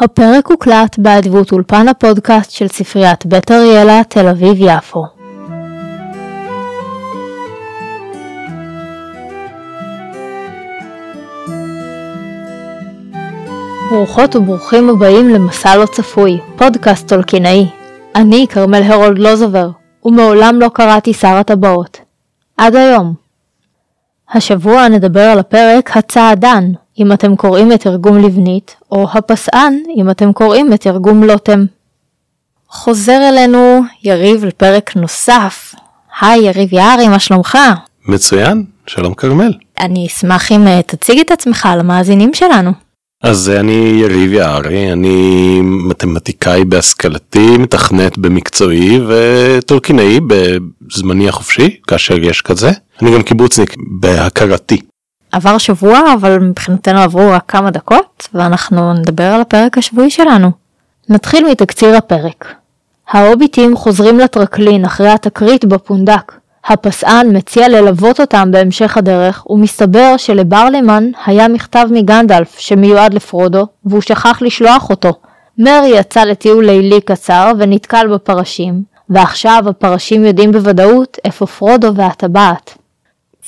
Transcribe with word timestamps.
הפרק 0.00 0.46
הוקלט 0.46 0.98
באדבות 0.98 1.52
אולפן 1.52 1.88
הפודקאסט 1.88 2.50
של 2.50 2.68
ספריית 2.68 3.26
בית 3.26 3.50
אריאלה, 3.50 4.02
תל 4.08 4.28
אביב-יפו. 4.28 5.04
ברוכות 13.90 14.36
וברוכים 14.36 14.90
הבאים 14.90 15.28
למסע 15.28 15.76
לא 15.76 15.86
צפוי, 15.86 16.40
פודקאסט 16.56 17.08
טולקינאי. 17.08 17.68
אני 18.14 18.46
כרמל 18.50 18.82
הרולד 18.82 19.18
לוזובר, 19.18 19.70
ומעולם 20.04 20.60
לא 20.60 20.68
קראתי 20.74 21.12
שר 21.12 21.36
הטבעות. 21.36 22.00
עד 22.56 22.74
היום. 22.74 23.14
השבוע 24.30 24.88
נדבר 24.88 25.20
על 25.24 25.38
הפרק 25.38 25.96
הצעדן, 25.96 26.72
אם 26.98 27.12
אתם 27.12 27.36
קוראים 27.36 27.72
את 27.72 27.80
תרגום 27.80 28.18
לבנית, 28.18 28.76
או 28.92 29.06
הפסען, 29.12 29.82
אם 29.96 30.10
אתם 30.10 30.32
קוראים 30.32 30.72
את 30.72 30.80
תרגום 30.80 31.24
לוטם. 31.24 31.64
חוזר 32.68 33.28
אלינו 33.28 33.80
יריב 34.04 34.44
לפרק 34.44 34.96
נוסף. 34.96 35.74
היי 36.20 36.40
יריב 36.40 36.72
יערי, 36.72 37.08
מה 37.08 37.18
שלומך? 37.18 37.58
מצוין, 38.06 38.64
שלום 38.86 39.14
כרמל. 39.14 39.52
אני 39.80 40.06
אשמח 40.06 40.52
אם 40.52 40.66
אה, 40.66 40.80
תציג 40.86 41.20
את 41.20 41.30
עצמך 41.30 41.68
למאזינים 41.78 42.34
שלנו. 42.34 42.70
אז 43.22 43.50
אני 43.50 43.98
יריב 44.02 44.32
יערי, 44.32 44.92
אני 44.92 45.58
מתמטיקאי 45.62 46.64
בהשכלתי, 46.64 47.58
מתכנת 47.58 48.18
במקצועי 48.18 49.00
וטולקינאי 49.08 50.20
בזמני 50.26 51.28
החופשי, 51.28 51.76
כאשר 51.86 52.18
יש 52.18 52.42
כזה. 52.42 52.70
אני 53.02 53.14
גם 53.14 53.22
קיבוצניק 53.22 53.74
בהכרתי. 54.00 54.80
עבר 55.32 55.58
שבוע, 55.58 56.00
אבל 56.14 56.38
מבחינתנו 56.38 57.00
עברו 57.00 57.30
רק 57.30 57.42
כמה 57.48 57.70
דקות, 57.70 58.28
ואנחנו 58.34 58.92
נדבר 58.92 59.24
על 59.24 59.40
הפרק 59.40 59.78
השבועי 59.78 60.10
שלנו. 60.10 60.50
נתחיל 61.08 61.46
מתקציר 61.50 61.96
הפרק. 61.96 62.54
ההוביטים 63.10 63.76
חוזרים 63.76 64.18
לטרקלין 64.18 64.84
אחרי 64.84 65.08
התקרית 65.08 65.64
בפונדק. 65.64 66.32
הפסען 66.64 67.36
מציע 67.36 67.68
ללוות 67.68 68.20
אותם 68.20 68.50
בהמשך 68.50 68.96
הדרך, 68.96 69.50
ומסתבר 69.50 70.14
שלברלמן 70.16 71.10
היה 71.26 71.48
מכתב 71.48 71.86
מגנדלף 71.90 72.58
שמיועד 72.58 73.14
לפרודו, 73.14 73.66
והוא 73.84 74.00
שכח 74.00 74.38
לשלוח 74.42 74.90
אותו. 74.90 75.12
מרי 75.58 75.88
יצא 75.88 76.24
לטיול 76.24 76.66
לילי 76.66 77.00
קצר 77.00 77.52
ונתקל 77.58 78.06
בפרשים, 78.14 78.82
ועכשיו 79.10 79.64
הפרשים 79.68 80.24
יודעים 80.24 80.52
בוודאות 80.52 81.18
איפה 81.24 81.46
פרודו 81.46 81.94
והטבעת. 81.94 82.77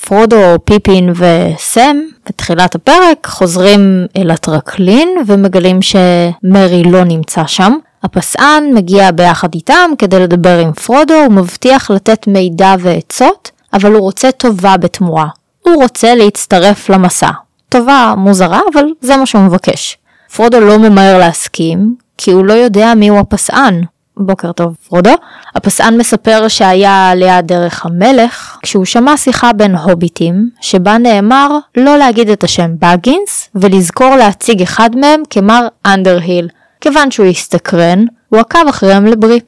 פרודו, 0.05 0.55
פיפין 0.65 1.09
וסם 1.15 1.97
בתחילת 2.29 2.75
הפרק 2.75 3.27
חוזרים 3.27 4.05
אל 4.17 4.31
הטרקלין 4.31 5.09
ומגלים 5.27 5.79
שמרי 5.81 6.83
לא 6.83 7.03
נמצא 7.03 7.47
שם. 7.47 7.73
הפסען 8.03 8.73
מגיע 8.73 9.11
ביחד 9.11 9.53
איתם 9.53 9.91
כדי 9.97 10.19
לדבר 10.19 10.59
עם 10.59 10.73
פרודו, 10.73 11.13
הוא 11.13 11.33
מבטיח 11.33 11.91
לתת 11.91 12.27
מידע 12.27 12.75
ועצות, 12.79 13.51
אבל 13.73 13.91
הוא 13.93 14.01
רוצה 14.01 14.31
טובה 14.31 14.77
בתמורה. 14.77 15.27
הוא 15.61 15.83
רוצה 15.83 16.15
להצטרף 16.15 16.89
למסע. 16.89 17.31
טובה 17.69 18.13
מוזרה, 18.17 18.59
אבל 18.73 18.85
זה 19.01 19.17
מה 19.17 19.25
שהוא 19.25 19.41
מבקש. 19.41 19.97
פרודו 20.35 20.59
לא 20.59 20.77
ממהר 20.77 21.17
להסכים, 21.17 21.95
כי 22.17 22.31
הוא 22.31 22.45
לא 22.45 22.53
יודע 22.53 22.93
מיהו 22.95 23.19
הפסען. 23.19 23.83
בוקר 24.17 24.51
טוב 24.51 24.75
פרודו. 24.87 25.13
הפסען 25.55 25.97
מספר 25.97 26.47
שהיה 26.47 27.15
ליד 27.15 27.47
דרך 27.47 27.85
המלך, 27.85 28.57
כשהוא 28.61 28.85
שמע 28.85 29.17
שיחה 29.17 29.53
בין 29.53 29.75
הוביטים, 29.75 30.49
שבה 30.61 30.97
נאמר 30.97 31.47
לא 31.77 31.97
להגיד 31.97 32.29
את 32.29 32.43
השם 32.43 32.71
בגינס, 32.79 33.49
ולזכור 33.55 34.15
להציג 34.15 34.61
אחד 34.61 34.89
מהם 34.95 35.21
כמר 35.29 35.67
אנדרהיל. 35.85 36.47
כיוון 36.81 37.11
שהוא 37.11 37.25
הסתקרן, 37.25 38.05
הוא 38.29 38.39
עקב 38.39 38.67
אחריהם 38.69 39.05
לברי. 39.05 39.39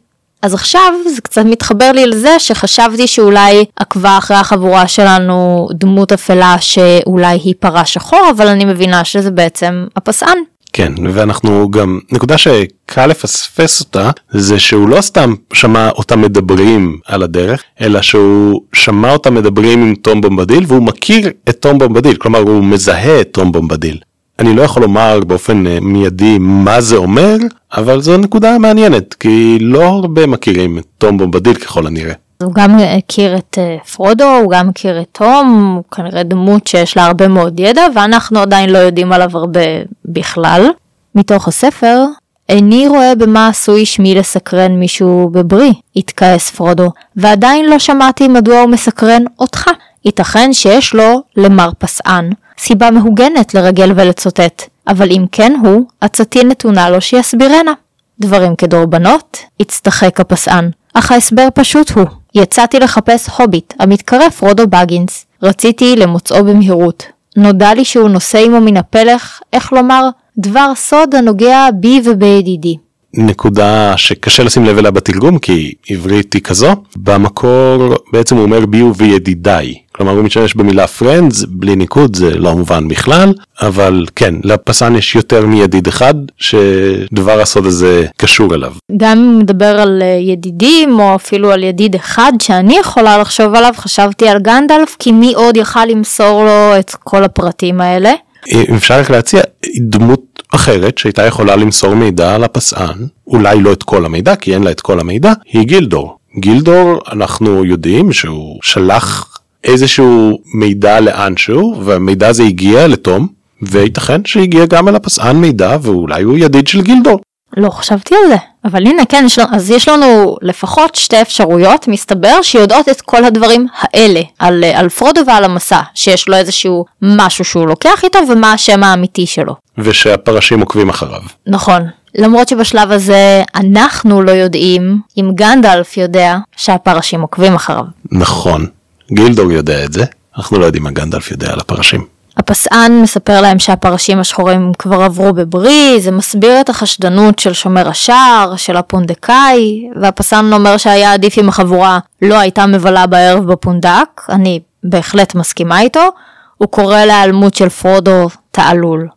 אז 0.42 0.54
עכשיו 0.54 0.94
זה 1.16 1.22
קצת 1.22 1.46
מתחבר 1.46 1.92
לי 1.92 2.06
לזה 2.06 2.40
שחשבתי 2.40 3.08
שאולי 3.08 3.66
עקבה 3.76 4.18
אחרי 4.18 4.38
החבורה 4.38 4.88
שלנו 4.88 5.68
דמות 5.74 6.12
אפלה 6.12 6.56
שאולי 6.60 7.40
היא 7.44 7.54
פרה 7.60 7.86
שחור, 7.86 8.30
אבל 8.36 8.48
אני 8.48 8.66
מבינה 8.66 9.04
שזה 9.04 9.32
בעצם 9.32 9.86
הפסען. 9.96 10.38
כן, 10.74 10.94
ואנחנו 11.14 11.72
גם, 11.72 12.00
נקודה 12.12 12.38
שקל 12.38 13.08
לפספס 13.08 13.80
אותה, 13.80 14.10
זה 14.32 14.60
שהוא 14.60 14.90
לא 14.90 15.02
סתם 15.02 15.34
שמע 15.54 15.90
אותם 15.90 16.22
מדברים 16.22 17.00
על 17.06 17.24
הדרך, 17.24 17.64
אלא 17.82 18.02
שהוא 18.02 18.62
שמע 18.74 19.14
אותם 19.14 19.34
מדברים 19.36 19.82
עם 19.82 19.96
תום 19.96 20.22
בומבדיל, 20.22 20.64
והוא 20.68 20.84
מכיר 20.84 21.30
את 21.50 21.62
תום 21.62 21.78
בומבדיל, 21.78 22.16
כלומר 22.16 22.40
הוא 22.40 22.64
מזהה 22.64 23.22
את 23.22 23.30
תום 23.34 23.52
בומבדיל. 23.52 23.98
אני 24.40 24.56
לא 24.56 24.62
יכול 24.62 24.82
לומר 24.82 25.20
באופן 25.20 25.68
אה, 25.68 25.78
מיידי 25.82 26.38
מה 26.40 26.82
זה 26.82 26.96
אומר, 26.96 27.38
אבל 27.74 28.02
זו 28.02 28.18
נקודה 28.18 28.58
מעניינת, 28.58 29.14
כי 29.14 29.58
לא 29.62 29.84
הרבה 29.84 30.26
מכירים 30.26 30.78
את 30.78 30.86
תום 30.98 31.18
בומבדיל 31.18 31.54
ככל 31.54 31.88
הנראה. 31.88 32.14
הוא 32.44 32.54
גם 32.54 32.78
הכיר 32.98 33.38
את 33.38 33.58
אה, 33.62 33.78
פרודו, 33.96 34.38
הוא 34.38 34.52
גם 34.52 34.70
הכיר 34.70 35.02
את 35.02 35.08
תום, 35.12 35.74
הוא 35.76 35.84
כנראה 35.96 36.24
דמות 36.24 36.68
שיש 36.68 36.98
לה 36.98 37.06
הרבה 37.06 37.28
מאוד 37.28 37.60
ידע, 37.60 37.86
ואנחנו 37.96 38.40
עדיין 38.40 38.70
לא 38.70 38.78
יודעים 38.78 39.14
עליו 39.14 39.38
הרבה 39.38 39.62
בכלל. 40.06 40.70
מתוך 41.16 41.48
הספר, 41.48 42.06
איני 42.50 42.88
רואה 42.88 43.16
במה 43.16 43.48
עשוי 43.48 43.86
שמי 43.86 44.16
לסקרן 44.16 44.72
מישהו 44.72 45.30
בברי, 45.32 45.74
התכעס 45.96 46.50
פרודו, 46.50 46.92
ועדיין 47.16 47.70
לא 47.70 47.80
שמעתי 47.80 48.28
מדוע 48.28 48.62
הוא 48.62 48.70
מסקרן 48.70 49.24
אותך. 49.40 49.70
ייתכן 50.06 50.54
שיש 50.54 50.94
לו, 50.94 51.22
למר 51.38 51.70
פסען, 51.78 52.30
סיבה 52.58 52.92
מהוגנת 52.92 53.54
לרגל 53.54 53.92
ולצוטט, 53.96 54.64
אבל 54.88 55.12
אם 55.12 55.26
כן 55.32 55.54
הוא, 55.64 55.86
עצתי 56.02 56.44
נתונה 56.44 56.90
לו 56.90 57.02
שיסבירנה. 57.02 57.74
דברים 58.20 58.56
כדורבנות, 58.56 59.38
הצטחק 59.60 60.20
הפסען, 60.20 60.72
אך 60.94 61.12
ההסבר 61.12 61.48
פשוט 61.54 61.92
הוא, 61.92 62.06
יצאתי 62.36 62.80
לחפש 62.80 63.30
הוביט 63.30 63.74
המתקרא 63.80 64.30
פרודו 64.30 64.68
בגינס. 64.68 65.26
רציתי 65.44 65.96
למוצאו 65.96 66.44
במהירות. 66.44 67.06
נודע 67.38 67.74
לי 67.74 67.86
שהוא 67.86 68.10
נושא 68.10 68.40
עמו 68.46 68.62
מן 68.62 68.78
הפלך, 68.78 69.40
איך 69.54 69.74
לומר, 69.74 70.10
דבר 70.38 70.72
סוד 70.76 71.16
הנוגע 71.16 71.68
בי 71.74 72.02
ובידידי. 72.06 72.78
נקודה 73.16 73.98
שקשה 73.98 74.44
לשים 74.44 74.66
לב 74.66 74.78
אליה 74.78 74.92
בתרגום 74.92 75.40
כי 75.40 75.74
עברית 75.90 76.34
היא 76.34 76.42
כזו 76.42 76.76
במקור 76.96 77.96
בעצם 78.14 78.36
הוא 78.36 78.44
אומר 78.44 78.66
בי 78.66 78.82
ובידידיי 78.82 79.74
כלומר 79.92 80.12
הוא 80.12 80.22
משתמש 80.24 80.56
במילה 80.56 80.86
friends 81.00 81.46
בלי 81.48 81.76
ניקוד 81.76 82.16
זה 82.16 82.38
לא 82.38 82.56
מובן 82.56 82.88
בכלל 82.88 83.34
אבל 83.62 84.06
כן 84.16 84.36
לפסן 84.44 84.96
יש 84.96 85.16
יותר 85.16 85.46
מידיד 85.46 85.88
אחד 85.88 86.14
שדבר 86.38 87.42
הסוד 87.42 87.66
הזה 87.66 88.06
קשור 88.18 88.56
אליו. 88.56 88.74
גם 88.98 89.18
אם 89.18 89.40
מדבר 89.40 89.82
על 89.82 90.00
אה, 90.02 90.08
ידידים 90.08 91.00
או 91.00 91.16
אפילו 91.16 91.52
על 91.52 91.64
ידיד 91.64 91.96
אחד 91.96 92.34
שאני 92.42 92.78
יכולה 92.78 93.18
לחשוב 93.18 93.56
עליו 93.56 93.74
חשבתי 93.78 94.28
על 94.28 94.40
גנדלף 94.40 94.96
כי 95.00 95.12
מי 95.12 95.34
עוד 95.36 95.58
יכל 95.58 95.86
למסור 95.86 96.44
לו 96.44 96.80
את 96.80 96.96
כל 97.04 97.24
הפרטים 97.24 97.82
האלה. 97.82 98.14
אם 98.52 98.76
אפשר 98.76 99.00
רק 99.00 99.10
להציע 99.10 99.42
דמות 99.80 100.44
אחרת 100.56 100.98
שהייתה 100.98 101.26
יכולה 101.26 101.56
למסור 101.56 101.94
מידע 101.96 102.36
על 102.36 102.44
הפסען, 102.44 103.08
אולי 103.28 103.62
לא 103.62 103.74
את 103.74 103.84
כל 103.84 104.06
המידע 104.06 104.36
כי 104.36 104.54
אין 104.54 104.64
לה 104.64 104.72
את 104.72 104.82
כל 104.82 105.00
המידע, 105.00 105.34
היא 105.46 105.64
גילדור. 105.64 106.18
גילדור 106.40 107.00
אנחנו 107.12 107.66
יודעים 107.66 108.14
שהוא 108.14 108.60
שלח 108.62 109.38
איזשהו 109.64 110.40
מידע 110.54 111.00
לאנשהו 111.00 111.82
והמידע 111.86 112.28
הזה 112.28 112.44
הגיע 112.44 112.88
לתום 112.88 113.28
וייתכן 113.62 114.26
שהגיע 114.26 114.66
גם 114.66 114.88
אל 114.88 114.96
הפסען 114.96 115.36
מידע 115.36 115.78
ואולי 115.82 116.24
הוא 116.24 116.38
ידיד 116.38 116.68
של 116.68 116.82
גילדור. 116.82 117.20
לא 117.58 117.70
חשבתי 117.70 118.16
על 118.16 118.30
זה, 118.30 118.36
אבל 118.66 118.88
הנה 118.88 119.06
כן, 119.06 119.24
יש, 119.26 119.40
אז 119.40 119.72
יש 119.72 119.88
לנו 119.88 120.38
לפחות 120.42 120.96
שתי 120.96 121.22
אפשרויות, 121.22 121.88
מסתבר, 121.88 122.42
שיודעות 122.42 122.90
את 122.90 123.02
כל 123.02 123.24
הדברים 123.24 123.68
האלה, 123.80 124.22
על, 124.40 124.64
על 124.64 124.90
פרודו 124.90 125.22
ועל 125.28 125.44
המסע, 125.44 125.82
שיש 125.96 126.28
לו 126.28 126.36
איזשהו 126.36 126.86
משהו 127.02 127.46
שהוא 127.46 127.68
לוקח 127.68 128.04
איתו 128.04 128.20
ומה 128.30 128.54
השם 128.54 128.84
האמיתי 128.84 129.26
שלו. 129.26 129.56
ושהפרשים 129.78 130.60
עוקבים 130.60 130.90
אחריו. 130.90 131.22
נכון. 131.48 131.88
למרות 132.16 132.48
שבשלב 132.48 132.92
הזה 132.92 133.44
אנחנו 133.56 134.22
לא 134.22 134.32
יודעים 134.32 135.00
אם 135.18 135.32
גנדלף 135.36 135.98
יודע 135.98 136.38
שהפרשים 136.58 137.22
עוקבים 137.22 137.56
אחריו. 137.56 137.84
נכון, 138.12 138.66
גילדור 139.12 139.52
יודע 139.52 139.86
את 139.86 139.94
זה, 139.94 140.06
אנחנו 140.38 140.60
לא 140.60 140.66
יודעים 140.66 140.84
מה 140.84 140.92
גנדלף 140.92 141.32
יודע 141.32 141.54
על 141.54 141.60
הפרשים. 141.60 142.13
הפסען 142.38 143.02
מספר 143.02 143.42
להם 143.42 143.60
שהפרשים 143.60 144.20
השחורים 144.20 144.72
כבר 144.80 145.02
עברו 145.02 145.34
בברי, 145.34 145.98
זה 146.00 146.12
מסביר 146.12 146.62
את 146.62 146.70
החשדנות 146.70 147.40
של 147.40 147.54
שומר 147.54 147.90
השער, 147.90 148.56
של 148.56 148.78
הפונדקאי, 148.78 149.90
והפסען 150.02 150.54
אומר 150.54 150.78
שהיה 150.78 151.14
עדיף 151.14 151.38
אם 151.38 151.50
החבורה 151.50 152.00
לא 152.22 152.36
הייתה 152.40 152.66
מבלה 152.66 153.08
בערב 153.08 153.52
בפונדק, 153.52 154.22
אני 154.30 154.60
בהחלט 154.84 155.36
מסכימה 155.36 155.82
איתו, 155.82 156.10
הוא 156.58 156.68
קורא 156.68 156.98
להיעלמות 157.06 157.54
של 157.54 157.70
פרודו 157.70 158.30
תעלול. 158.52 159.08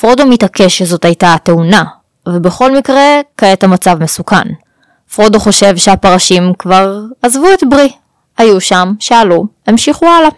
פרודו 0.00 0.26
מתעקש 0.26 0.78
שזאת 0.78 1.04
הייתה 1.04 1.34
התאונה, 1.34 1.84
ובכל 2.28 2.76
מקרה, 2.76 3.20
כעת 3.36 3.64
המצב 3.64 4.02
מסוכן. 4.02 4.44
פרודו 5.14 5.40
חושב 5.40 5.76
שהפרשים 5.76 6.52
כבר 6.58 7.00
עזבו 7.22 7.52
את 7.54 7.64
ברי, 7.70 7.92
היו 8.38 8.60
שם, 8.60 8.92
שאלו, 8.98 9.46
המשיכו 9.66 10.06
הלאה. 10.06 10.28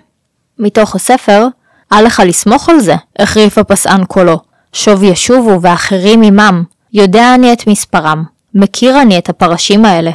מתוך 0.59 0.95
הספר, 0.95 1.47
אל 1.93 2.07
לך 2.07 2.23
לסמוך 2.27 2.69
על 2.69 2.81
זה, 2.81 2.95
החריף 3.19 3.59
הפסען 3.59 4.05
קולו. 4.05 4.39
שוב 4.73 5.03
ישובו 5.03 5.59
ואחרים 5.63 6.23
עמם. 6.23 6.65
יודע 6.93 7.35
אני 7.35 7.53
את 7.53 7.67
מספרם, 7.67 8.25
מכיר 8.55 9.03
אני 9.03 9.19
את 9.19 9.29
הפרשים 9.29 9.85
האלה. 9.85 10.11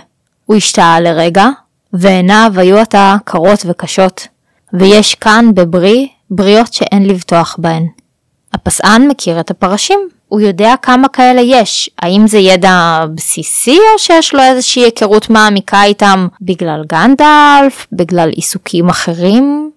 הוא 0.45 0.56
השתאה 0.56 1.00
לרגע, 1.00 1.47
ועיניו 1.94 2.51
היו 2.56 2.77
עתה 2.77 3.15
קרות 3.25 3.59
וקשות, 3.65 4.27
ויש 4.73 5.15
כאן 5.15 5.51
בברי 5.53 6.07
בריות 6.29 6.73
שאין 6.73 7.06
לבטוח 7.06 7.56
בהן. 7.59 7.88
הפסען 8.53 9.07
מכיר 9.07 9.39
את 9.39 9.51
הפרשים, 9.51 10.00
הוא 10.27 10.41
יודע 10.41 10.73
כמה 10.81 11.07
כאלה 11.07 11.41
יש, 11.41 11.89
האם 12.00 12.27
זה 12.27 12.38
ידע 12.38 13.06
בסיסי 13.15 13.77
או 13.94 14.00
שיש 14.00 14.33
לו 14.33 14.41
איזושהי 14.41 14.83
היכרות 14.83 15.29
מעמיקה 15.29 15.83
איתם 15.83 16.27
בגלל 16.41 16.83
גנדלף, 16.88 17.88
בגלל 17.91 18.29
עיסוקים 18.29 18.89
אחרים? 18.89 19.71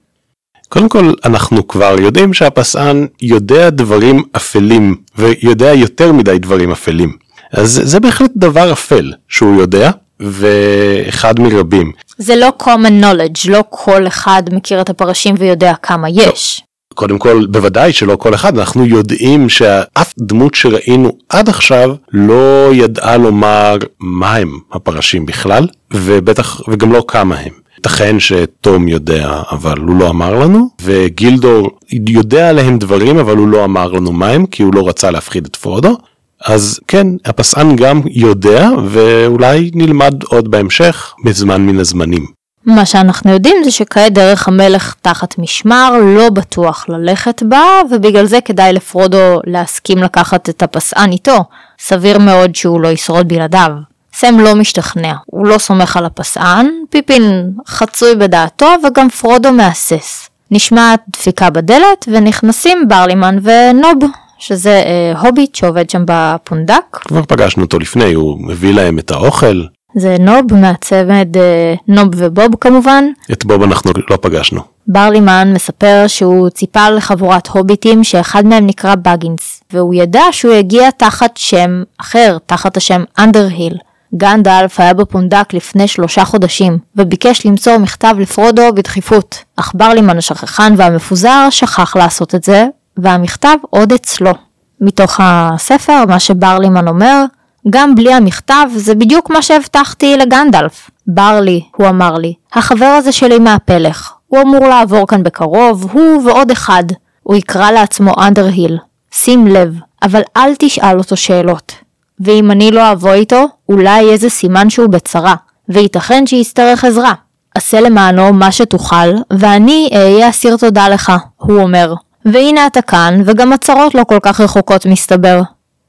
קודם 0.68 0.88
כל 0.88 1.12
אנחנו 1.24 1.68
כבר 1.68 1.96
יודעים 2.00 2.34
שהפסען 2.34 3.06
יודע 3.22 3.70
דברים 3.70 4.22
אפלים 4.36 4.96
ויודע 5.18 5.74
יותר 5.74 6.12
מדי 6.12 6.38
דברים 6.38 6.70
אפלים. 6.72 7.16
אז 7.52 7.80
זה 7.84 8.00
בהחלט 8.00 8.30
דבר 8.36 8.72
אפל 8.72 9.12
שהוא 9.28 9.60
יודע 9.60 9.90
ואחד 10.20 11.40
מרבים. 11.40 11.92
זה 12.18 12.36
לא 12.36 12.52
common 12.62 13.02
knowledge, 13.04 13.50
לא 13.50 13.64
כל 13.70 14.06
אחד 14.06 14.42
מכיר 14.52 14.80
את 14.80 14.90
הפרשים 14.90 15.34
ויודע 15.38 15.72
כמה 15.82 16.10
יש. 16.10 16.62
קודם 16.94 17.18
כל 17.18 17.46
בוודאי 17.46 17.92
שלא 17.92 18.16
כל 18.16 18.34
אחד 18.34 18.58
אנחנו 18.58 18.86
יודעים 18.86 19.48
שאף 19.48 20.12
דמות 20.18 20.54
שראינו 20.54 21.12
עד 21.28 21.48
עכשיו 21.48 21.94
לא 22.12 22.70
ידעה 22.74 23.16
לומר 23.16 23.76
מה 24.00 24.36
הם 24.36 24.58
הפרשים 24.72 25.26
בכלל 25.26 25.66
ובטח 25.92 26.60
וגם 26.68 26.92
לא 26.92 27.04
כמה 27.08 27.36
הם. 27.36 27.63
ייתכן 27.84 28.20
שתום 28.20 28.88
יודע 28.88 29.40
אבל 29.50 29.78
הוא 29.78 29.96
לא 29.96 30.10
אמר 30.10 30.34
לנו 30.38 30.68
וגילדור 30.82 31.70
יודע 31.90 32.48
עליהם 32.48 32.78
דברים 32.78 33.18
אבל 33.18 33.36
הוא 33.36 33.48
לא 33.48 33.64
אמר 33.64 33.92
לנו 33.92 34.12
מה 34.12 34.28
הם 34.28 34.46
כי 34.46 34.62
הוא 34.62 34.74
לא 34.74 34.88
רצה 34.88 35.10
להפחיד 35.10 35.46
את 35.46 35.56
פרודו. 35.56 35.96
אז 36.44 36.80
כן 36.88 37.06
הפסען 37.24 37.76
גם 37.76 38.00
יודע 38.06 38.70
ואולי 38.88 39.70
נלמד 39.74 40.22
עוד 40.22 40.50
בהמשך 40.50 41.14
בזמן 41.24 41.66
מן 41.66 41.78
הזמנים. 41.78 42.26
מה 42.66 42.86
שאנחנו 42.86 43.32
יודעים 43.32 43.56
זה 43.64 43.70
שכעת 43.70 44.12
דרך 44.12 44.48
המלך 44.48 44.94
תחת 45.02 45.38
משמר 45.38 45.92
לא 46.16 46.30
בטוח 46.30 46.84
ללכת 46.88 47.42
בה 47.42 47.64
ובגלל 47.90 48.26
זה 48.26 48.40
כדאי 48.44 48.72
לפרודו 48.72 49.40
להסכים 49.46 49.98
לקחת 49.98 50.48
את 50.48 50.62
הפסען 50.62 51.12
איתו, 51.12 51.44
סביר 51.78 52.18
מאוד 52.18 52.54
שהוא 52.54 52.80
לא 52.80 52.88
ישרוד 52.88 53.28
בלעדיו. 53.28 53.93
סם 54.14 54.40
לא 54.40 54.54
משתכנע, 54.54 55.12
הוא 55.26 55.46
לא 55.46 55.58
סומך 55.58 55.96
על 55.96 56.04
הפסען, 56.04 56.68
פיפין 56.90 57.50
חצוי 57.66 58.14
בדעתו 58.16 58.66
וגם 58.84 59.08
פרודו 59.10 59.52
מהסס. 59.52 60.30
נשמעת 60.50 61.00
דפיקה 61.08 61.50
בדלת 61.50 62.04
ונכנסים 62.08 62.88
ברלימן 62.88 63.38
ונוב, 63.42 63.98
שזה 64.38 64.82
אה, 64.86 65.20
הוביט 65.20 65.54
שעובד 65.54 65.90
שם 65.90 66.02
בפונדק. 66.06 66.82
כבר 66.92 67.22
פגשנו 67.28 67.62
אותו 67.62 67.78
לפני, 67.78 68.12
הוא 68.12 68.38
מביא 68.40 68.74
להם 68.74 68.98
את 68.98 69.10
האוכל. 69.10 69.62
זה 69.96 70.16
נוב 70.20 70.54
מהצמד 70.54 71.36
אה, 71.36 71.74
נוב 71.88 72.08
ובוב 72.16 72.56
כמובן. 72.60 73.04
את 73.32 73.44
בוב 73.44 73.62
אנחנו 73.62 73.92
לא 74.10 74.16
פגשנו. 74.16 74.60
ברלימן 74.86 75.52
מספר 75.54 76.04
שהוא 76.06 76.48
ציפה 76.48 76.90
לחבורת 76.90 77.46
הוביטים 77.46 78.04
שאחד 78.04 78.46
מהם 78.46 78.66
נקרא 78.66 78.94
בגינס, 78.94 79.62
והוא 79.72 79.94
ידע 79.94 80.22
שהוא 80.30 80.54
יגיע 80.54 80.90
תחת 80.90 81.36
שם 81.36 81.82
אחר, 82.00 82.38
תחת 82.46 82.76
השם 82.76 83.04
אנדרהיל. 83.18 83.74
גנדלף 84.16 84.80
היה 84.80 84.94
בפונדק 84.94 85.54
לפני 85.54 85.88
שלושה 85.88 86.24
חודשים, 86.24 86.78
וביקש 86.96 87.46
למסור 87.46 87.78
מכתב 87.78 88.14
לפרודו 88.18 88.72
בדחיפות, 88.74 89.44
אך 89.56 89.72
ברלימן 89.74 90.18
השכחן 90.18 90.74
והמפוזר 90.76 91.46
שכח 91.50 91.96
לעשות 91.96 92.34
את 92.34 92.44
זה, 92.44 92.66
והמכתב 92.96 93.56
עוד 93.70 93.92
אצלו. 93.92 94.32
מתוך 94.80 95.20
הספר, 95.22 96.04
מה 96.08 96.20
שברלימן 96.20 96.88
אומר, 96.88 97.24
גם 97.70 97.94
בלי 97.94 98.14
המכתב 98.14 98.66
זה 98.76 98.94
בדיוק 98.94 99.30
מה 99.30 99.42
שהבטחתי 99.42 100.16
לגנדלף. 100.16 100.90
ברלי, 101.06 101.62
הוא 101.76 101.88
אמר 101.88 102.14
לי, 102.14 102.34
החבר 102.52 102.84
הזה 102.98 103.12
שלי 103.12 103.38
מהפלך, 103.38 104.12
הוא 104.26 104.42
אמור 104.42 104.68
לעבור 104.68 105.06
כאן 105.06 105.22
בקרוב, 105.22 105.90
הוא 105.92 106.26
ועוד 106.26 106.50
אחד. 106.50 106.84
הוא 107.22 107.36
יקרא 107.36 107.70
לעצמו 107.70 108.14
אנדרהיל. 108.18 108.78
שים 109.12 109.46
לב, 109.46 109.74
אבל 110.02 110.22
אל 110.36 110.54
תשאל 110.58 110.98
אותו 110.98 111.16
שאלות. 111.16 111.83
ואם 112.20 112.50
אני 112.50 112.70
לא 112.70 112.92
אבוא 112.92 113.12
איתו, 113.12 113.44
אולי 113.68 114.02
יהיה 114.02 114.16
זה 114.16 114.28
סימן 114.28 114.70
שהוא 114.70 114.88
בצרה, 114.88 115.34
וייתכן 115.68 116.26
שיצטרך 116.26 116.84
עזרה. 116.84 117.12
עשה 117.54 117.80
למענו 117.80 118.32
מה 118.32 118.52
שתוכל, 118.52 119.12
ואני 119.30 119.88
אהיה 119.92 120.30
אסיר 120.30 120.56
תודה 120.56 120.88
לך, 120.88 121.12
הוא 121.36 121.58
אומר. 121.58 121.94
והנה 122.24 122.66
אתה 122.66 122.82
כאן, 122.82 123.20
וגם 123.24 123.52
הצרות 123.52 123.94
לא 123.94 124.04
כל 124.04 124.18
כך 124.22 124.40
רחוקות 124.40 124.86
מסתבר. 124.86 125.42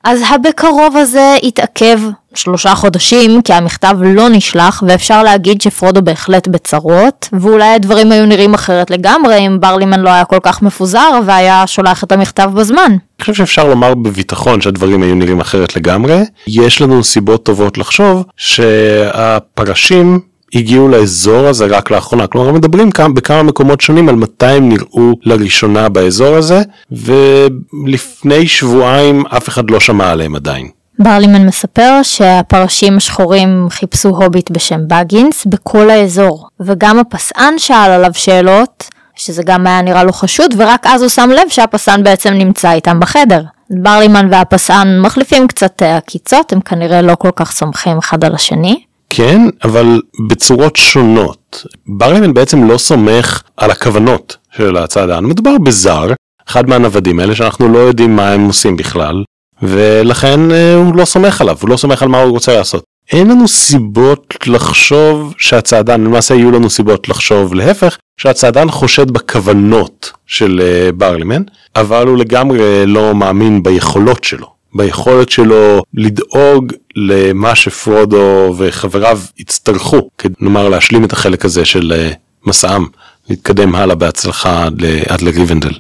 אז 0.06 0.22
הבקרוב 0.30 0.98
הזה 0.98 1.36
התעכב 1.44 2.00
שלושה 2.36 2.76
חודשים 2.76 3.42
כי 3.42 3.54
המכתב 3.54 3.98
לא 4.02 4.30
נשלח 4.30 4.84
ואפשר 4.88 5.24
להגיד 5.24 5.62
שפרודו 5.62 6.02
בהחלט 6.02 6.48
בצרות 6.48 7.30
ואולי 7.34 7.74
הדברים 7.74 8.12
היו 8.12 8.26
נראים 8.26 8.54
אחרת 8.54 8.92
לגמרי 8.92 9.38
אם 9.38 9.58
ברלימן 9.60 10.00
לא 10.00 10.10
היה 10.10 10.26
כל 10.26 10.40
כך 10.44 10.62
מפוזר 10.62 11.20
והיה 11.26 11.68
שולח 11.68 12.04
את 12.04 12.12
המכתב 12.12 12.52
בזמן. 12.56 12.92
אני 12.92 13.22
חושב 13.22 13.34
שאפשר 13.34 13.68
לומר 13.68 13.96
בביטחון 13.96 14.62
שהדברים 14.62 15.04
היו 15.04 15.16
נראים 15.16 15.40
אחרת 15.40 15.76
לגמרי. 15.76 16.18
יש 16.48 16.82
לנו 16.82 17.04
סיבות 17.04 17.46
טובות 17.46 17.78
לחשוב 17.78 18.24
שהפרשים 18.38 20.20
הגיעו 20.54 20.88
לאזור 20.88 21.48
הזה 21.48 21.66
רק 21.66 21.92
לאחרונה, 21.92 22.28
כלומר 22.28 22.52
מדברים 22.52 22.92
כאן 22.92 23.14
בכמה 23.14 23.44
מקומות 23.44 23.82
שונים 23.82 24.10
על 24.10 24.16
מתי 24.16 24.46
הם 24.46 24.70
נראו 24.70 25.14
לראשונה 25.24 25.90
באזור 25.90 26.36
הזה, 26.36 26.62
ולפני 26.92 28.48
שבועיים 28.48 29.26
אף 29.26 29.50
אחד 29.50 29.70
לא 29.70 29.80
שמע 29.80 30.12
עליהם 30.12 30.36
עדיין. 30.36 30.68
ברלימן 31.00 31.46
מספר 31.46 32.00
שהפרשים 32.04 32.98
השחורים 32.98 33.68
חיפשו 33.70 34.10
הוביט 34.10 34.52
בשם 34.52 34.80
בגינס 34.88 35.46
בכל 35.46 35.90
האזור, 35.90 36.48
וגם 36.60 37.00
הפסען 37.00 37.60
שאל 37.60 37.92
עליו 37.92 38.12
שאלות, 38.14 38.90
שזה 39.16 39.44
גם 39.44 39.68
היה 39.68 39.82
נראה 39.82 40.04
לו 40.04 40.14
חשוד, 40.14 40.54
ורק 40.58 40.86
אז 40.88 41.02
הוא 41.02 41.10
שם 41.10 41.30
לב 41.30 41.50
שהפסען 41.50 42.04
בעצם 42.04 42.34
נמצא 42.34 42.72
איתם 42.72 43.00
בחדר. 43.00 43.44
ברלימן 43.70 44.28
והפסען 44.32 45.00
מחליפים 45.00 45.48
קצת 45.48 45.82
עקיצות, 45.82 46.54
הם 46.54 46.62
כנראה 46.62 47.02
לא 47.02 47.16
כל 47.16 47.32
כך 47.36 47.52
סומכים 47.52 47.98
אחד 47.98 48.24
על 48.24 48.36
השני. 48.36 48.84
כן, 49.16 49.42
אבל 49.64 50.02
בצורות 50.28 50.76
שונות. 50.76 51.66
ברלימן 51.88 52.34
בעצם 52.34 52.68
לא 52.68 52.78
סומך 52.78 53.42
על 53.58 53.72
הכוונות 53.72 54.38
של 54.58 54.78
הצעדן, 54.78 55.26
מדובר 55.26 55.58
בזר, 55.58 56.14
אחד 56.50 56.70
מהנוודים 56.70 57.20
האלה 57.20 57.36
שאנחנו 57.36 57.74
לא 57.74 57.78
יודעים 57.78 58.16
מה 58.16 58.32
הם 58.32 58.46
עושים 58.46 58.78
בכלל, 58.78 59.24
ולכן 59.62 60.52
אה, 60.52 60.76
הוא 60.76 60.96
לא 60.96 61.06
סומך 61.06 61.42
עליו, 61.42 61.58
הוא 61.62 61.70
לא 61.70 61.78
סומך 61.78 62.04
על 62.04 62.10
מה 62.10 62.22
הוא 62.22 62.32
רוצה 62.32 62.58
לעשות. 62.58 62.84
אין 63.12 63.28
לנו 63.28 63.48
סיבות 63.48 64.36
לחשוב 64.48 65.34
שהצעדן, 65.38 66.04
למעשה 66.04 66.36
יהיו 66.36 66.52
לנו 66.52 66.70
סיבות 66.70 67.10
לחשוב 67.10 67.54
להפך, 67.54 67.98
שהצעדן 68.22 68.70
חושד 68.72 69.12
בכוונות 69.12 70.12
של 70.26 70.62
אה, 70.64 70.92
ברלימן, 70.92 71.42
אבל 71.76 72.08
הוא 72.08 72.18
לגמרי 72.18 72.86
לא 72.86 73.16
מאמין 73.16 73.64
ביכולות 73.64 74.24
שלו. 74.24 74.55
ביכולת 74.76 75.30
שלו 75.30 75.84
לדאוג 75.94 76.74
למה 76.96 77.56
שפרודו 77.56 78.54
וחבריו 78.58 79.20
יצטרכו, 79.38 80.10
נאמר 80.40 80.70
להשלים 80.70 81.04
את 81.04 81.14
החלק 81.14 81.46
הזה 81.46 81.66
של 81.66 81.94
אה, 81.96 82.12
מסעם, 82.46 82.86
להתקדם 83.30 83.76
הלאה 83.76 83.96
בהצלחה 83.96 84.68
עד 85.10 85.22
לריבנדל. 85.22 85.72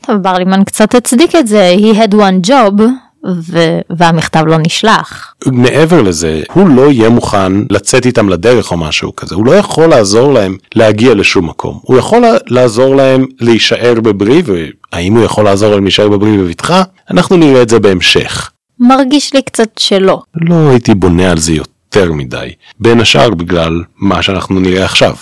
טוב, 0.00 0.16
ברלימן 0.16 0.64
קצת 0.64 0.94
הצדיק 0.94 1.34
את 1.34 1.46
זה, 1.46 1.74
he 1.78 1.96
had 1.96 2.14
one 2.14 2.48
job, 2.48 2.82
ו- 3.26 3.80
והמכתב 3.90 4.44
לא 4.46 4.56
נשלח. 4.66 5.34
מעבר 5.46 6.02
לזה, 6.02 6.42
הוא 6.52 6.68
לא 6.68 6.90
יהיה 6.90 7.08
מוכן 7.08 7.52
לצאת 7.70 8.06
איתם 8.06 8.28
לדרך 8.28 8.72
או 8.72 8.76
משהו 8.76 9.16
כזה, 9.16 9.34
הוא 9.34 9.46
לא 9.46 9.52
יכול 9.52 9.86
לעזור 9.86 10.32
להם 10.32 10.56
להגיע 10.74 11.14
לשום 11.14 11.48
מקום. 11.48 11.78
הוא 11.82 11.98
יכול 11.98 12.22
לעזור 12.46 12.96
להם 12.96 13.26
להישאר 13.40 13.94
בברי, 14.00 14.42
והאם 14.44 15.16
הוא 15.16 15.24
יכול 15.24 15.44
לעזור 15.44 15.70
להם 15.74 15.82
להישאר 15.82 16.08
בברי 16.08 16.38
בבטחה? 16.38 16.82
אנחנו 17.10 17.36
נראה 17.36 17.62
את 17.62 17.68
זה 17.68 17.78
בהמשך. 17.80 18.50
מרגיש 18.80 19.34
לי 19.34 19.42
קצת 19.42 19.68
שלא. 19.78 20.22
לא 20.34 20.70
הייתי 20.70 20.94
בונה 20.94 21.30
על 21.30 21.38
זה 21.38 21.52
יותר 21.52 22.12
מדי, 22.12 22.52
בין 22.80 23.00
השאר 23.00 23.30
בגלל 23.30 23.82
מה 23.96 24.22
שאנחנו 24.22 24.60
נראה 24.60 24.84
עכשיו. 24.84 25.14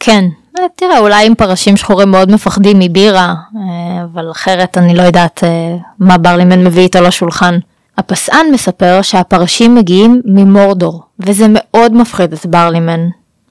כן, 0.00 0.24
תראה, 0.76 0.98
אולי 0.98 1.26
אם 1.26 1.34
פרשים 1.34 1.76
שחורים 1.76 2.10
מאוד 2.10 2.30
מפחדים 2.30 2.78
מבירה, 2.78 3.34
אה, 3.56 4.04
אבל 4.04 4.30
אחרת 4.30 4.78
אני 4.78 4.94
לא 4.94 5.02
יודעת 5.02 5.44
אה, 5.44 5.76
מה 5.98 6.18
ברלימן 6.18 6.64
מביא 6.64 6.82
איתו 6.82 7.00
לשולחן. 7.00 7.58
הפסען 7.98 8.46
מספר 8.52 9.02
שהפרשים 9.02 9.74
מגיעים 9.74 10.20
ממורדור, 10.24 11.02
וזה 11.18 11.46
מאוד 11.48 11.94
מפחיד 11.94 12.32
את 12.32 12.46
ברלימן. 12.46 13.00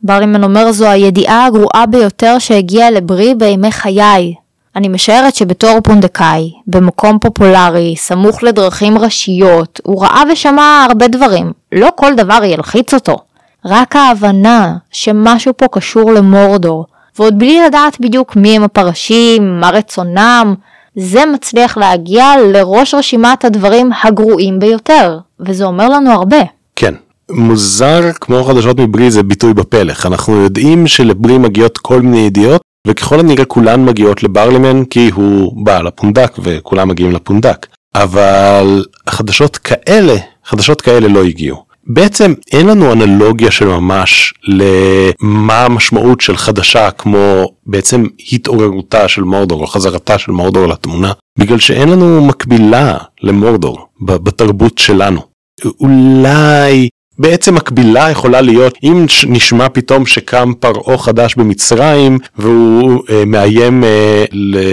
ברלימן 0.03 0.43
אומר 0.43 0.71
זו 0.71 0.87
הידיעה 0.87 1.45
הגרועה 1.45 1.85
ביותר 1.85 2.39
שהגיעה 2.39 2.91
לברי 2.91 3.35
בימי 3.35 3.71
חיי. 3.71 4.33
אני 4.75 4.87
משערת 4.87 5.35
שבתור 5.35 5.79
פונדקאי, 5.83 6.51
במקום 6.67 7.19
פופולרי, 7.19 7.95
סמוך 7.97 8.43
לדרכים 8.43 8.97
ראשיות, 8.97 9.81
הוא 9.83 10.03
ראה 10.03 10.23
ושמע 10.31 10.85
הרבה 10.89 11.07
דברים. 11.07 11.51
לא 11.71 11.89
כל 11.95 12.15
דבר 12.15 12.43
ילחיץ 12.43 12.93
אותו. 12.93 13.17
רק 13.65 13.95
ההבנה 13.95 14.75
שמשהו 14.91 15.53
פה 15.57 15.65
קשור 15.71 16.11
למורדור, 16.11 16.85
ועוד 17.19 17.39
בלי 17.39 17.61
לדעת 17.67 17.99
בדיוק 17.99 18.35
מי 18.35 18.55
הם 18.55 18.63
הפרשים, 18.63 19.59
מה 19.59 19.69
רצונם, 19.69 20.55
זה 20.95 21.25
מצליח 21.33 21.77
להגיע 21.77 22.25
לראש 22.53 22.93
רשימת 22.93 23.45
הדברים 23.45 23.89
הגרועים 24.03 24.59
ביותר. 24.59 25.19
וזה 25.39 25.65
אומר 25.65 25.89
לנו 25.89 26.11
הרבה. 26.11 26.41
כן. 26.75 26.93
מוזר 27.31 28.11
כמו 28.21 28.43
חדשות 28.43 28.79
מברי 28.79 29.11
זה 29.11 29.23
ביטוי 29.23 29.53
בפלך 29.53 30.05
אנחנו 30.05 30.35
יודעים 30.35 30.87
שלברי 30.87 31.37
מגיעות 31.37 31.77
כל 31.77 32.01
מיני 32.01 32.19
ידיעות 32.19 32.61
וככל 32.87 33.19
הנראה 33.19 33.45
כולן 33.45 33.85
מגיעות 33.85 34.23
לברלימן 34.23 34.85
כי 34.85 35.09
הוא 35.13 35.65
בעל 35.65 35.87
הפונדק 35.87 36.33
וכולם 36.43 36.87
מגיעים 36.87 37.11
לפונדק 37.11 37.67
אבל 37.95 38.85
חדשות 39.09 39.57
כאלה 39.57 40.15
חדשות 40.45 40.81
כאלה 40.81 41.07
לא 41.07 41.23
הגיעו. 41.23 41.68
בעצם 41.89 42.33
אין 42.51 42.67
לנו 42.67 42.93
אנלוגיה 42.93 43.51
של 43.51 43.65
ממש 43.67 44.33
למה 44.43 45.65
המשמעות 45.65 46.21
של 46.21 46.37
חדשה 46.37 46.91
כמו 46.91 47.51
בעצם 47.65 48.05
התעוררותה 48.31 49.07
של 49.07 49.23
מורדור 49.23 49.61
או 49.61 49.67
חזרתה 49.67 50.17
של 50.17 50.31
מורדור 50.31 50.65
לתמונה 50.67 51.11
בגלל 51.39 51.59
שאין 51.59 51.89
לנו 51.89 52.25
מקבילה 52.25 52.97
למורדור 53.21 53.87
בתרבות 54.01 54.77
שלנו. 54.77 55.21
אולי 55.79 56.89
בעצם 57.19 57.55
מקבילה 57.55 58.09
יכולה 58.09 58.41
להיות 58.41 58.77
אם 58.83 59.05
נשמע 59.27 59.69
פתאום 59.69 60.05
שקם 60.05 60.53
פרעה 60.59 60.97
חדש 60.97 61.35
במצרים 61.35 62.17
והוא 62.37 63.03
אה, 63.09 63.23
מאיים 63.25 63.83
אה, 63.83 64.25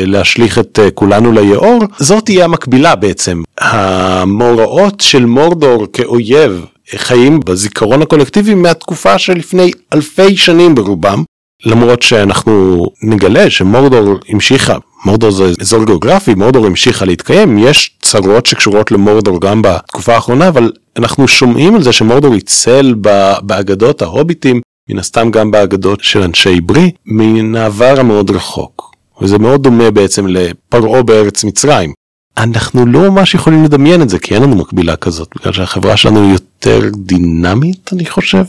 להשליך 0.07 0.59
את 0.59 0.79
אה, 0.83 0.91
כולנו 0.91 1.33
ליאור 1.33 1.79
זאת 1.99 2.25
תהיה 2.25 2.45
המקבילה 2.45 2.95
בעצם 2.95 3.43
המאורעות 3.61 5.01
של 5.01 5.25
מורדור 5.25 5.87
כאויב 5.93 6.67
חיים 6.95 7.41
בזיכרון 7.41 8.03
הקולקטיבי 8.03 8.55
מהתקופה 8.55 9.19
שלפני 9.19 9.71
אלפי 9.93 10.37
שנים 10.37 10.75
ברובם 10.75 11.23
למרות 11.65 12.03
שאנחנו 12.03 12.85
נגלה 13.03 13.51
שמורדור 13.51 14.15
המשיכה 14.29 14.77
מורדור 15.05 15.31
זה 15.31 15.53
אזור 15.61 15.85
גיאוגרפי 15.85 16.35
מורדור 16.35 16.67
המשיכה 16.67 17.05
להתקיים 17.05 17.59
יש 17.59 17.97
צרות 18.03 18.47
שקשורות 18.47 18.93
למורדור 18.93 19.41
גם 19.41 19.63
בתקופה 19.63 20.15
האחרונה 20.15 20.49
אבל 20.49 20.73
אנחנו 20.97 21.29
שומעים 21.29 21.75
על 21.75 21.83
זה 21.83 21.93
שמורדור 21.93 22.35
ייצל 22.35 22.95
באגדות 23.43 24.03
ההוביטים 24.03 24.61
מן 24.91 24.99
הסתם 24.99 25.31
גם 25.31 25.51
באגדות 25.51 26.05
של 26.05 26.23
אנשי 26.23 26.61
ברי 26.61 26.91
מן 27.07 27.57
העבר 27.57 27.95
המאוד 28.01 28.31
רחוק 28.31 28.95
וזה 29.23 29.39
מאוד 29.39 29.63
דומה 29.63 29.91
בעצם 29.91 30.27
לפרעה 30.27 31.03
בארץ 31.03 31.45
מצרים. 31.45 31.93
אנחנו 32.39 32.87
לא 32.87 33.11
ממש 33.11 33.35
יכולים 33.35 33.65
לדמיין 33.65 34.03
את 34.03 34.09
זה 34.09 34.19
כי 34.19 34.35
אין 34.35 34.43
לנו 34.43 34.57
מקבילה 34.57 34.97
כזאת 34.97 35.29
בגלל 35.37 35.53
שהחברה 35.53 35.97
שלנו 35.97 36.31
יותר 36.31 36.81
דינמית 36.97 37.91
אני 37.93 38.07
חושב. 38.07 38.45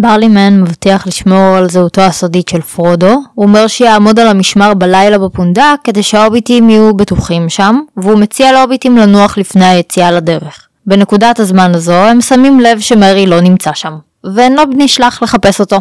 ברלימן 0.00 0.60
מבטיח 0.60 1.06
לשמור 1.06 1.56
על 1.56 1.68
זהותו 1.68 2.00
הסודית 2.00 2.48
של 2.48 2.60
פרודו, 2.60 3.22
הוא 3.34 3.46
אומר 3.46 3.66
שיעמוד 3.66 4.18
על 4.18 4.28
המשמר 4.28 4.74
בלילה 4.74 5.18
בפונדק 5.18 5.78
כדי 5.84 6.02
שההוביטים 6.02 6.70
יהיו 6.70 6.94
בטוחים 6.94 7.48
שם, 7.48 7.80
והוא 7.96 8.18
מציע 8.18 8.52
להוביטים 8.52 8.96
לנוח 8.96 9.38
לפני 9.38 9.64
היציאה 9.64 10.12
לדרך. 10.12 10.66
בנקודת 10.86 11.40
הזמן 11.40 11.74
הזו 11.74 11.92
הם 11.92 12.20
שמים 12.20 12.60
לב 12.60 12.80
שמרי 12.80 13.26
לא 13.26 13.40
נמצא 13.40 13.70
שם, 13.74 13.92
ונוב 14.24 14.70
נשלח 14.76 15.22
לחפש 15.22 15.60
אותו. 15.60 15.80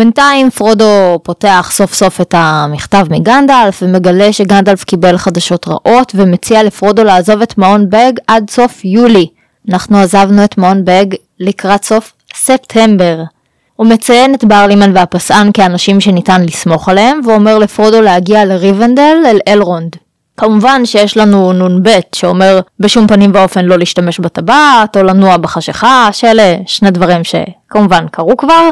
בינתיים 0.00 0.50
פרודו 0.50 1.18
פותח 1.22 1.70
סוף 1.72 1.94
סוף 1.94 2.20
את 2.20 2.34
המכתב 2.38 3.06
מגנדלף 3.10 3.82
ומגלה 3.82 4.32
שגנדלף 4.32 4.84
קיבל 4.84 5.16
חדשות 5.16 5.68
רעות 5.68 6.12
ומציע 6.14 6.62
לפרודו 6.62 7.04
לעזוב 7.04 7.42
את 7.42 7.58
מעון 7.58 7.90
בג 7.90 8.12
עד 8.26 8.50
סוף 8.50 8.84
יולי. 8.84 9.26
אנחנו 9.70 9.98
עזבנו 9.98 10.44
את 10.44 10.58
מעון 10.58 10.84
בג 10.84 11.06
לקראת 11.40 11.84
סוף 11.84 12.12
ספטמבר. 12.34 13.22
הוא 13.76 13.86
מציין 13.86 14.34
את 14.34 14.44
ברלימן 14.44 14.96
והפסען 14.96 15.50
כאנשים 15.54 16.00
שניתן 16.00 16.44
לסמוך 16.44 16.88
עליהם, 16.88 17.20
ואומר 17.26 17.58
לפרודו 17.58 18.00
להגיע 18.00 18.44
לריבנדל 18.44 19.16
אל 19.26 19.38
אלרונד. 19.48 19.96
כמובן 20.36 20.86
שיש 20.86 21.16
לנו 21.16 21.52
נ"ב 21.52 21.90
שאומר 22.14 22.60
בשום 22.80 23.06
פנים 23.06 23.30
ואופן 23.34 23.64
לא 23.64 23.78
להשתמש 23.78 24.18
בטבעת 24.18 24.96
או 24.96 25.02
לנוע 25.02 25.36
בחשיכה, 25.36 26.08
שאלה 26.12 26.56
שני 26.66 26.90
דברים 26.90 27.20
שכמובן 27.24 28.06
קרו 28.08 28.36
כבר, 28.36 28.70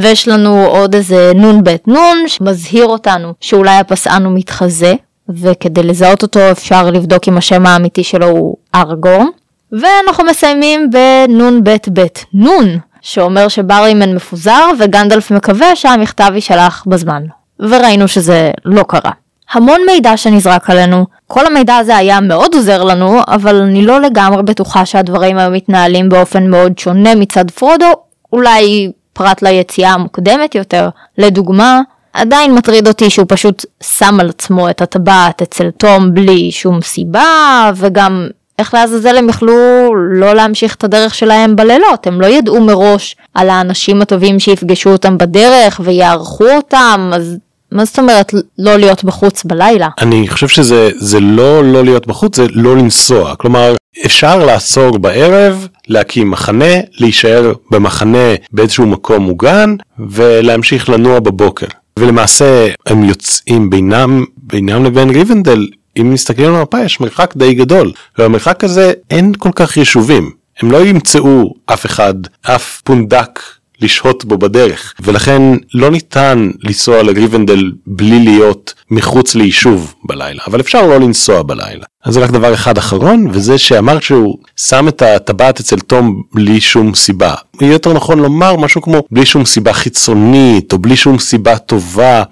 ויש 0.00 0.28
לנו 0.28 0.66
עוד 0.66 0.94
איזה 0.94 1.32
נ"ב 1.34 1.68
נ' 1.90 2.28
שמזהיר 2.28 2.86
אותנו 2.86 3.32
שאולי 3.40 3.76
הפסען 3.76 4.24
הוא 4.24 4.32
מתחזה, 4.36 4.94
וכדי 5.28 5.82
לזהות 5.82 6.22
אותו 6.22 6.50
אפשר 6.50 6.90
לבדוק 6.90 7.28
אם 7.28 7.38
השם 7.38 7.66
האמיתי 7.66 8.04
שלו 8.04 8.26
הוא 8.26 8.56
ארגורן. 8.74 9.26
ואנחנו 9.72 10.24
מסיימים 10.24 10.90
בנ"ב 10.90 11.70
ב' 11.92 12.06
נ' 12.34 12.78
שאומר 13.00 13.48
שברימן 13.48 14.14
מפוזר 14.14 14.66
וגנדלף 14.78 15.30
מקווה 15.30 15.76
שהמכתב 15.76 16.30
יישלח 16.34 16.84
בזמן. 16.86 17.22
וראינו 17.60 18.08
שזה 18.08 18.50
לא 18.64 18.82
קרה. 18.82 19.10
המון 19.52 19.80
מידע 19.86 20.16
שנזרק 20.16 20.70
עלינו, 20.70 21.06
כל 21.26 21.46
המידע 21.46 21.76
הזה 21.76 21.96
היה 21.96 22.20
מאוד 22.20 22.54
עוזר 22.54 22.84
לנו, 22.84 23.20
אבל 23.28 23.56
אני 23.56 23.82
לא 23.82 24.00
לגמרי 24.00 24.42
בטוחה 24.42 24.86
שהדברים 24.86 25.38
היו 25.38 25.50
מתנהלים 25.50 26.08
באופן 26.08 26.50
מאוד 26.50 26.78
שונה 26.78 27.14
מצד 27.14 27.50
פרודו, 27.50 27.92
אולי 28.32 28.92
פרט 29.18 29.42
ליציאה 29.42 29.92
המוקדמת 29.92 30.54
יותר. 30.54 30.88
לדוגמה, 31.18 31.80
עדיין 32.12 32.54
מטריד 32.54 32.88
אותי 32.88 33.10
שהוא 33.10 33.26
פשוט 33.28 33.64
שם 33.98 34.20
על 34.20 34.28
עצמו 34.28 34.70
את 34.70 34.82
הטבעת 34.82 35.42
אצל 35.42 35.70
תום 35.70 36.14
בלי 36.14 36.50
שום 36.50 36.82
סיבה, 36.82 37.70
וגם 37.76 38.28
איך 38.58 38.74
לעזאזל 38.74 39.16
הם 39.16 39.28
יכלו 39.28 39.54
לא 39.94 40.34
להמשיך 40.34 40.74
את 40.74 40.84
הדרך 40.84 41.14
שלהם 41.14 41.56
בלילות, 41.56 42.06
הם 42.06 42.20
לא 42.20 42.26
ידעו 42.26 42.60
מראש 42.60 43.16
על 43.34 43.50
האנשים 43.50 44.02
הטובים 44.02 44.38
שיפגשו 44.38 44.90
אותם 44.90 45.18
בדרך 45.18 45.80
ויערכו 45.84 46.48
אותם, 46.56 47.10
אז 47.14 47.36
מה 47.72 47.84
זאת 47.84 47.98
אומרת 47.98 48.34
לא 48.58 48.76
להיות 48.76 49.04
בחוץ 49.04 49.44
בלילה? 49.44 49.88
אני 50.00 50.28
חושב 50.28 50.48
שזה 50.48 50.90
זה 50.96 51.20
לא 51.20 51.64
לא 51.64 51.84
להיות 51.84 52.06
בחוץ, 52.06 52.36
זה 52.36 52.46
לא 52.50 52.76
לנסוע. 52.76 53.36
כלומר, 53.36 53.74
אפשר 54.06 54.44
לעצור 54.44 54.98
בערב, 54.98 55.68
להקים 55.88 56.30
מחנה, 56.30 56.74
להישאר 56.98 57.52
במחנה 57.70 58.34
באיזשהו 58.52 58.86
מקום 58.86 59.22
מוגן 59.22 59.74
ולהמשיך 59.98 60.88
לנוע 60.88 61.20
בבוקר. 61.20 61.66
ולמעשה 61.98 62.68
הם 62.86 63.04
יוצאים 63.04 63.70
בינם, 63.70 64.24
בינם 64.36 64.84
לבין 64.84 65.10
ריבנדל 65.10 65.66
אם 66.00 66.12
מסתכלים 66.12 66.48
על 66.48 66.54
המפה 66.54 66.80
יש 66.80 67.00
מרחק 67.00 67.34
די 67.36 67.54
גדול 67.54 67.92
ובמרחק 68.18 68.64
הזה 68.64 68.92
אין 69.10 69.32
כל 69.38 69.50
כך 69.54 69.76
יישובים 69.76 70.30
הם 70.60 70.70
לא 70.70 70.86
ימצאו 70.86 71.54
אף 71.66 71.86
אחד 71.86 72.14
אף 72.42 72.80
פונדק 72.84 73.40
לשהות 73.80 74.24
בו 74.24 74.38
בדרך. 74.38 74.94
ולכן 75.00 75.42
לא 75.74 75.90
ניתן 75.90 76.50
לנסוע 76.62 77.02
לריבנדל 77.02 77.72
בלי 77.86 78.18
להיות 78.24 78.74
מחוץ 78.90 79.34
ליישוב 79.34 79.94
בלילה. 80.04 80.42
אבל 80.46 80.60
אפשר 80.60 80.86
לא 80.86 81.00
לנסוע 81.00 81.42
בלילה. 81.42 81.84
אז 82.04 82.14
זה 82.14 82.20
רק 82.20 82.30
דבר 82.30 82.54
אחד 82.54 82.78
אחרון 82.78 83.26
וזה 83.32 83.58
שאמרת 83.58 84.02
שהוא 84.02 84.38
שם 84.56 84.88
את 84.88 85.02
הטבעת 85.02 85.60
אצל 85.60 85.80
תום 85.80 86.22
בלי 86.34 86.60
שום 86.60 86.94
סיבה. 86.94 87.34
יהיה 87.60 87.72
יותר 87.72 87.92
נכון 87.92 88.18
לומר 88.18 88.56
משהו 88.56 88.82
כמו 88.82 89.02
בלי 89.10 89.26
שום 89.26 89.44
סיבה 89.44 89.72
חיצונית 89.72 90.72
או 90.72 90.78
בלי 90.78 90.96
שום 90.96 91.18
סיבה 91.18 91.58
טובה 91.58 92.22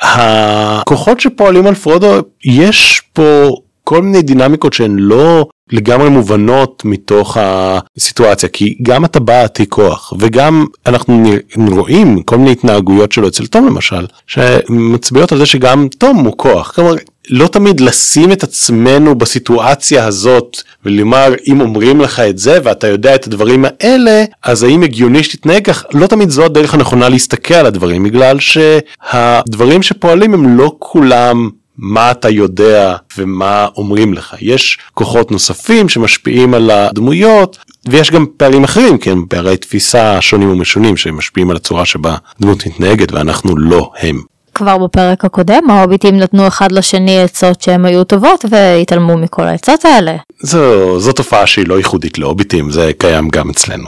הכוחות 0.00 1.20
שפועלים 1.20 1.66
על 1.66 1.74
פרודו 1.74 2.22
יש 2.44 3.02
פה 3.12 3.56
כל 3.88 4.02
מיני 4.02 4.22
דינמיקות 4.22 4.72
שהן 4.72 4.96
לא 4.98 5.46
לגמרי 5.72 6.08
מובנות 6.08 6.82
מתוך 6.84 7.36
הסיטואציה 7.40 8.48
כי 8.48 8.78
גם 8.82 9.04
הטבעת 9.04 9.56
היא 9.56 9.66
כוח 9.68 10.12
וגם 10.18 10.66
אנחנו 10.86 11.24
רואים 11.56 12.22
כל 12.22 12.36
מיני 12.38 12.52
התנהגויות 12.52 13.12
שלו 13.12 13.28
אצל 13.28 13.46
תום 13.46 13.66
למשל 13.66 14.06
שמצביעות 14.26 15.32
על 15.32 15.38
זה 15.38 15.46
שגם 15.46 15.88
תום 15.98 16.16
הוא 16.16 16.34
כוח. 16.36 16.72
כלומר 16.74 16.94
לא 17.30 17.46
תמיד 17.46 17.80
לשים 17.80 18.32
את 18.32 18.42
עצמנו 18.42 19.14
בסיטואציה 19.14 20.06
הזאת 20.06 20.56
ולומר 20.84 21.34
אם 21.46 21.60
אומרים 21.60 22.00
לך 22.00 22.20
את 22.20 22.38
זה 22.38 22.58
ואתה 22.64 22.86
יודע 22.86 23.14
את 23.14 23.26
הדברים 23.26 23.64
האלה 23.64 24.24
אז 24.42 24.62
האם 24.62 24.82
הגיוני 24.82 25.22
שתתנהג 25.22 25.64
כך 25.64 25.84
לא 25.92 26.06
תמיד 26.06 26.30
זו 26.30 26.44
הדרך 26.44 26.74
הנכונה 26.74 27.08
להסתכל 27.08 27.54
על 27.54 27.66
הדברים 27.66 28.02
בגלל 28.02 28.38
שהדברים 28.40 29.82
שפועלים 29.82 30.34
הם 30.34 30.58
לא 30.58 30.76
כולם 30.78 31.50
מה 31.78 32.10
אתה 32.10 32.28
יודע 32.28 32.96
ומה 33.18 33.66
אומרים 33.76 34.14
לך 34.14 34.36
יש 34.40 34.78
כוחות 34.94 35.30
נוספים 35.30 35.88
שמשפיעים 35.88 36.54
על 36.54 36.70
הדמויות 36.70 37.58
ויש 37.88 38.10
גם 38.10 38.26
פערים 38.36 38.64
אחרים 38.64 38.98
כן 38.98 39.18
פערי 39.28 39.56
תפיסה 39.56 40.20
שונים 40.20 40.52
ומשונים 40.52 40.96
שמשפיעים 40.96 41.50
על 41.50 41.56
הצורה 41.56 41.84
שבה 41.84 42.16
דמות 42.40 42.66
מתנהגת 42.66 43.12
ואנחנו 43.12 43.56
לא 43.56 43.90
הם. 43.98 44.20
כבר 44.54 44.78
בפרק 44.78 45.24
הקודם 45.24 45.70
ההוביטים 45.70 46.16
נתנו 46.16 46.46
אחד 46.46 46.72
לשני 46.72 47.22
עצות 47.22 47.62
שהן 47.62 47.84
היו 47.84 48.04
טובות 48.04 48.44
והתעלמו 48.50 49.16
מכל 49.16 49.42
העצות 49.42 49.84
האלה. 49.84 50.16
זו, 50.40 51.00
זו 51.00 51.12
תופעה 51.12 51.46
שהיא 51.46 51.68
לא 51.68 51.74
ייחודית 51.74 52.18
להוביטים 52.18 52.70
זה 52.70 52.90
קיים 52.98 53.28
גם 53.28 53.50
אצלנו. 53.50 53.86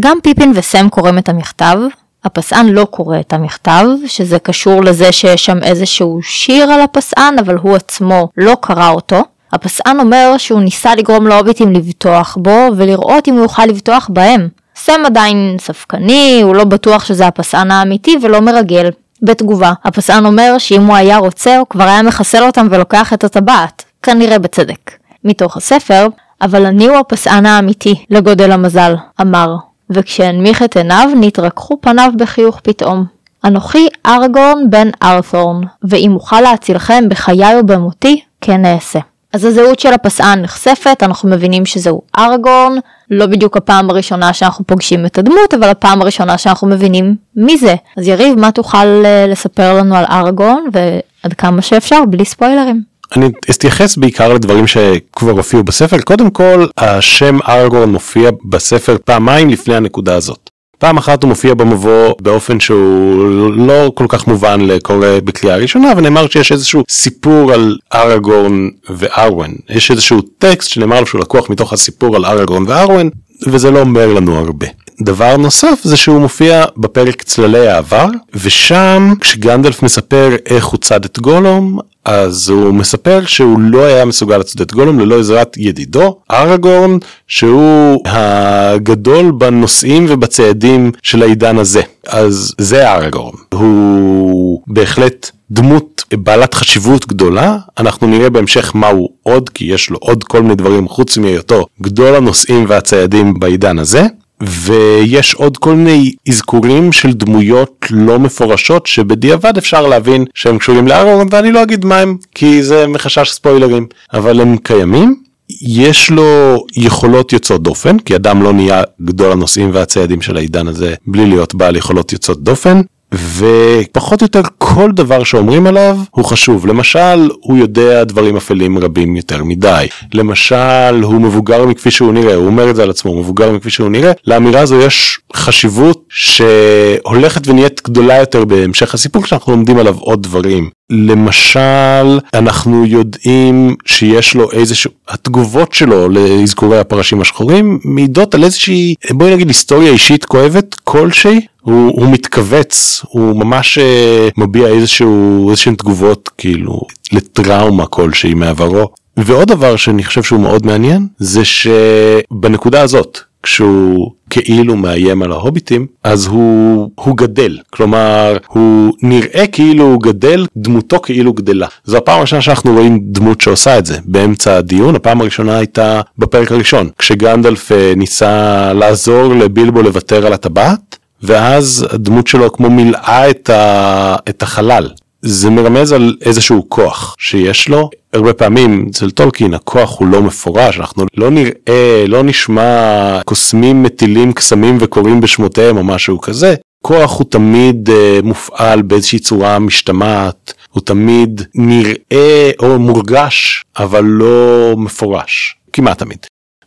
גם 0.00 0.18
פיפין 0.22 0.52
וסם 0.54 0.88
קוראים 0.88 1.18
את 1.18 1.28
המכתב 1.28 1.78
הפסען 2.26 2.68
לא 2.68 2.84
קורא 2.84 3.20
את 3.20 3.32
המכתב, 3.32 3.84
שזה 4.06 4.38
קשור 4.38 4.84
לזה 4.84 5.12
שיש 5.12 5.44
שם 5.44 5.58
איזשהו 5.62 6.20
שיר 6.22 6.64
על 6.72 6.80
הפסען, 6.80 7.38
אבל 7.38 7.56
הוא 7.56 7.76
עצמו 7.76 8.28
לא 8.36 8.56
קרא 8.60 8.90
אותו. 8.90 9.22
הפסען 9.52 10.00
אומר 10.00 10.34
שהוא 10.38 10.60
ניסה 10.60 10.94
לגרום 10.94 11.26
להוביטים 11.26 11.72
לבטוח 11.72 12.38
בו, 12.40 12.68
ולראות 12.76 13.28
אם 13.28 13.34
הוא 13.34 13.42
יוכל 13.42 13.66
לבטוח 13.66 14.08
בהם. 14.12 14.48
סם 14.76 15.00
עדיין 15.06 15.56
ספקני, 15.60 16.40
הוא 16.42 16.54
לא 16.54 16.64
בטוח 16.64 17.04
שזה 17.04 17.26
הפסען 17.26 17.70
האמיתי 17.70 18.16
ולא 18.22 18.40
מרגל. 18.40 18.90
בתגובה, 19.22 19.72
הפסען 19.84 20.26
אומר 20.26 20.58
שאם 20.58 20.86
הוא 20.86 20.96
היה 20.96 21.16
רוצה, 21.18 21.58
הוא 21.58 21.66
כבר 21.70 21.84
היה 21.84 22.02
מחסל 22.02 22.42
אותם 22.42 22.66
ולוקח 22.70 23.12
את 23.12 23.24
הטבעת. 23.24 23.84
כנראה 24.02 24.38
בצדק. 24.38 24.92
מתוך 25.24 25.56
הספר, 25.56 26.08
אבל 26.42 26.66
אני 26.66 26.86
הוא 26.86 26.96
הפסען 26.96 27.46
האמיתי 27.46 28.04
לגודל 28.10 28.52
המזל, 28.52 28.94
אמר, 29.20 29.54
וכשהנמיך 29.90 30.62
את 30.62 30.76
עיניו 30.76 31.08
נתרככו 31.20 31.78
פניו 31.80 32.10
בחיוך 32.16 32.60
פתאום. 32.62 33.04
אנוכי 33.44 33.88
ארגורן 34.06 34.70
בן 34.70 34.88
ארת'ורן, 35.02 35.60
ואם 35.82 36.14
אוכל 36.14 36.40
להצילכם 36.40 37.04
בחיי 37.08 37.60
ובמותי, 37.60 38.20
כן 38.40 38.64
אעשה. 38.64 38.98
אז 39.32 39.44
הזהות 39.44 39.78
של 39.78 39.92
הפסען 39.92 40.42
נחשפת, 40.42 41.02
אנחנו 41.02 41.28
מבינים 41.28 41.66
שזהו 41.66 42.02
ארגורן, 42.18 42.72
לא 43.10 43.26
בדיוק 43.26 43.56
הפעם 43.56 43.90
הראשונה 43.90 44.32
שאנחנו 44.32 44.64
פוגשים 44.66 45.06
את 45.06 45.18
הדמות, 45.18 45.54
אבל 45.54 45.68
הפעם 45.68 46.02
הראשונה 46.02 46.38
שאנחנו 46.38 46.68
מבינים 46.68 47.16
מי 47.36 47.58
זה. 47.58 47.74
אז 47.96 48.08
יריב, 48.08 48.38
מה 48.38 48.52
תוכל 48.52 49.02
אה, 49.04 49.26
לספר 49.28 49.78
לנו 49.78 49.96
על 49.96 50.04
ארגורן, 50.10 50.62
ועד 50.72 51.32
כמה 51.32 51.62
שאפשר, 51.62 52.02
בלי 52.08 52.24
ספוילרים. 52.24 52.82
אני 53.16 53.30
אתייחס 53.50 53.96
בעיקר 53.96 54.34
לדברים 54.34 54.66
שכבר 54.66 55.30
הופיעו 55.30 55.64
בספר 55.64 56.00
קודם 56.00 56.30
כל 56.30 56.66
השם 56.78 57.38
ארגורן 57.48 57.90
מופיע 57.90 58.30
בספר 58.44 58.96
פעמיים 59.04 59.48
לפני 59.48 59.74
הנקודה 59.74 60.14
הזאת. 60.14 60.50
פעם 60.78 60.96
אחת 60.96 61.22
הוא 61.22 61.28
מופיע 61.28 61.54
במבוא 61.54 62.12
באופן 62.20 62.60
שהוא 62.60 63.52
לא 63.52 63.92
כל 63.94 64.06
כך 64.08 64.26
מובן 64.26 64.60
לקורא 64.60 65.08
בקריאה 65.24 65.56
ראשונה 65.56 65.92
ונאמר 65.96 66.28
שיש 66.28 66.52
איזשהו 66.52 66.82
סיפור 66.90 67.52
על 67.52 67.76
ארגורן 67.94 68.68
וארואן 68.90 69.50
יש 69.70 69.90
איזשהו 69.90 70.20
טקסט 70.38 70.68
שנאמר 70.70 71.00
לו 71.00 71.06
שהוא 71.06 71.20
לקוח 71.20 71.50
מתוך 71.50 71.72
הסיפור 71.72 72.16
על 72.16 72.24
ארגורן 72.24 72.64
וארואן 72.66 73.08
וזה 73.46 73.70
לא 73.70 73.80
אומר 73.80 74.14
לנו 74.14 74.38
הרבה. 74.38 74.66
דבר 75.00 75.36
נוסף 75.36 75.80
זה 75.82 75.96
שהוא 75.96 76.20
מופיע 76.20 76.64
בפרק 76.76 77.22
צללי 77.22 77.68
העבר 77.68 78.06
ושם 78.34 79.14
כשגנדלף 79.20 79.82
מספר 79.82 80.36
איך 80.46 80.66
הוא 80.66 80.78
צד 80.78 81.04
את 81.04 81.18
גולום 81.18 81.78
אז 82.06 82.48
הוא 82.48 82.74
מספר 82.74 83.20
שהוא 83.26 83.60
לא 83.60 83.84
היה 83.84 84.04
מסוגל 84.04 84.38
לצד 84.38 84.60
את 84.60 84.72
גולום 84.72 85.00
ללא 85.00 85.18
עזרת 85.18 85.56
ידידו 85.56 86.18
ארגורן 86.30 86.98
שהוא 87.28 88.02
הגדול 88.06 89.30
בנושאים 89.30 90.06
ובצעדים 90.08 90.92
של 91.02 91.22
העידן 91.22 91.58
הזה. 91.58 91.80
אז 92.06 92.54
זה 92.58 92.92
ארגורן. 92.92 93.34
הוא 93.52 94.62
בהחלט 94.66 95.30
דמות 95.50 96.04
בעלת 96.14 96.54
חשיבות 96.54 97.06
גדולה. 97.06 97.58
אנחנו 97.78 98.06
נראה 98.06 98.30
בהמשך 98.30 98.72
מה 98.74 98.88
הוא 98.88 99.08
עוד 99.22 99.48
כי 99.48 99.64
יש 99.64 99.90
לו 99.90 99.98
עוד 100.00 100.24
כל 100.24 100.42
מיני 100.42 100.54
דברים 100.54 100.88
חוץ 100.88 101.18
מהיותו 101.18 101.66
גדול 101.82 102.14
הנושאים 102.14 102.64
והציידים 102.68 103.38
בעידן 103.38 103.78
הזה 103.78 104.06
ויש 104.40 105.34
עוד 105.34 105.56
כל 105.56 105.74
מיני 105.74 106.12
אזכורים 106.28 106.92
של 106.92 107.12
דמויות 107.12 107.86
לא 107.90 108.18
מפורשות 108.18 108.86
שבדיעבד 108.86 109.58
אפשר 109.58 109.86
להבין 109.86 110.24
שהם 110.34 110.58
קשורים 110.58 110.88
לארון 110.88 111.28
ואני 111.30 111.52
לא 111.52 111.62
אגיד 111.62 111.84
מה 111.84 111.98
הם 111.98 112.16
כי 112.34 112.62
זה 112.62 112.86
מחשש 112.86 113.30
ספוילרים 113.30 113.86
אבל 114.14 114.40
הם 114.40 114.56
קיימים. 114.56 115.26
יש 115.62 116.10
לו 116.10 116.56
יכולות 116.76 117.32
יוצאות 117.32 117.62
דופן 117.62 117.98
כי 117.98 118.16
אדם 118.16 118.42
לא 118.42 118.52
נהיה 118.52 118.82
גדול 119.02 119.32
הנושאים 119.32 119.70
והציידים 119.72 120.22
של 120.22 120.36
העידן 120.36 120.68
הזה 120.68 120.94
בלי 121.06 121.26
להיות 121.26 121.54
בעל 121.54 121.76
יכולות 121.76 122.12
יוצאות 122.12 122.42
דופן 122.42 122.80
ופחות 123.14 124.22
או 124.22 124.24
יותר 124.24 124.40
כל 124.58 124.90
דבר 124.92 125.24
שאומרים 125.24 125.66
עליו 125.66 125.98
הוא 126.10 126.24
חשוב. 126.24 126.66
למשל 126.66 127.28
הוא 127.40 127.56
יודע 127.58 128.04
דברים 128.04 128.36
אפלים 128.36 128.78
רבים 128.78 129.16
יותר 129.16 129.44
מדי. 129.44 129.86
למשל 130.14 131.02
הוא 131.02 131.20
מבוגר 131.20 131.66
מכפי 131.66 131.90
שהוא 131.90 132.12
נראה 132.12 132.34
הוא 132.34 132.46
אומר 132.46 132.70
את 132.70 132.76
זה 132.76 132.82
על 132.82 132.90
עצמו 132.90 133.10
הוא 133.10 133.20
מבוגר 133.20 133.52
מכפי 133.52 133.70
שהוא 133.70 133.88
נראה 133.88 134.12
לאמירה 134.26 134.60
הזו 134.60 134.80
יש 134.80 135.18
חשיבות 135.34 136.02
שהולכת 136.08 137.48
ונהיית 137.48 137.80
גדולה 137.84 138.16
יותר 138.16 138.44
בהמשך 138.44 138.94
הסיפור 138.94 139.22
כשאנחנו 139.22 139.52
לומדים 139.52 139.78
עליו 139.78 139.94
עוד 139.98 140.22
דברים. 140.22 140.70
למשל 140.90 142.18
אנחנו 142.34 142.86
יודעים 142.86 143.74
שיש 143.86 144.34
לו 144.34 144.52
איזשהו 144.52 144.90
התגובות 145.08 145.72
שלו 145.72 146.08
לאזכורי 146.08 146.78
הפרשים 146.78 147.20
השחורים 147.20 147.78
מעידות 147.84 148.34
על 148.34 148.44
איזושהי 148.44 148.94
בואי 149.10 149.34
נגיד 149.34 149.48
היסטוריה 149.48 149.92
אישית 149.92 150.24
כואבת 150.24 150.74
כלשהי 150.84 151.40
הוא, 151.66 151.92
הוא 152.00 152.12
מתכווץ 152.12 153.02
הוא 153.08 153.36
ממש 153.36 153.78
uh, 153.78 154.32
מביע 154.36 154.68
איזשהו 154.68 155.50
איזשהם 155.50 155.74
תגובות 155.74 156.30
כאילו 156.38 156.80
לטראומה 157.12 157.86
כלשהי 157.86 158.34
מעברו. 158.34 158.88
ועוד 159.16 159.48
דבר 159.48 159.76
שאני 159.76 160.04
חושב 160.04 160.22
שהוא 160.22 160.40
מאוד 160.40 160.66
מעניין 160.66 161.06
זה 161.18 161.44
שבנקודה 161.44 162.82
הזאת 162.82 163.18
כשהוא 163.42 164.10
כאילו 164.30 164.76
מאיים 164.76 165.22
על 165.22 165.32
ההוביטים 165.32 165.86
אז 166.04 166.26
הוא 166.26 166.90
הוא 166.94 167.16
גדל. 167.16 167.58
כלומר 167.70 168.36
הוא 168.48 168.92
נראה 169.02 169.46
כאילו 169.46 169.84
הוא 169.84 170.02
גדל 170.02 170.46
דמותו 170.56 171.00
כאילו 171.00 171.32
גדלה. 171.32 171.66
זו 171.84 171.96
הפעם 171.96 172.18
הראשונה 172.18 172.42
שאנחנו 172.42 172.72
רואים 172.72 172.98
דמות 173.02 173.40
שעושה 173.40 173.78
את 173.78 173.86
זה 173.86 173.98
באמצע 174.04 174.56
הדיון. 174.56 174.94
הפעם 174.94 175.20
הראשונה 175.20 175.56
הייתה 175.56 176.00
בפרק 176.18 176.52
הראשון 176.52 176.88
כשגנדלף 176.98 177.72
אה, 177.72 177.92
ניסה 177.96 178.72
לעזור 178.72 179.34
לבילבו 179.34 179.82
לוותר 179.82 180.26
על 180.26 180.32
הטבעת 180.32 180.96
ואז 181.26 181.86
הדמות 181.90 182.26
שלו 182.26 182.52
כמו 182.52 182.70
מילאה 182.70 183.30
את, 183.30 183.50
ה, 183.50 184.16
את 184.28 184.42
החלל. 184.42 184.90
זה 185.22 185.50
מרמז 185.50 185.92
על 185.92 186.16
איזשהו 186.22 186.64
כוח 186.68 187.16
שיש 187.18 187.68
לו. 187.68 187.90
הרבה 188.12 188.32
פעמים 188.32 188.86
אצל 188.90 189.10
טולקין 189.10 189.54
הכוח 189.54 189.98
הוא 189.98 190.08
לא 190.08 190.22
מפורש 190.22 190.80
אנחנו 190.80 191.06
לא 191.16 191.30
נראה 191.30 192.04
לא 192.08 192.22
נשמע 192.22 193.20
קוסמים 193.24 193.82
מטילים 193.82 194.32
קסמים 194.32 194.78
וקוראים 194.80 195.20
בשמותיהם 195.20 195.76
או 195.76 195.84
משהו 195.84 196.20
כזה. 196.20 196.54
כוח 196.82 197.18
הוא 197.18 197.26
תמיד 197.30 197.88
uh, 197.88 197.92
מופעל 198.26 198.82
באיזושהי 198.82 199.18
צורה 199.18 199.58
משתמעת 199.58 200.54
הוא 200.70 200.82
תמיד 200.82 201.42
נראה 201.54 202.50
או 202.58 202.78
מורגש 202.78 203.64
אבל 203.78 204.04
לא 204.04 204.74
מפורש. 204.76 205.56
כמעט 205.72 205.98
תמיד. 205.98 206.18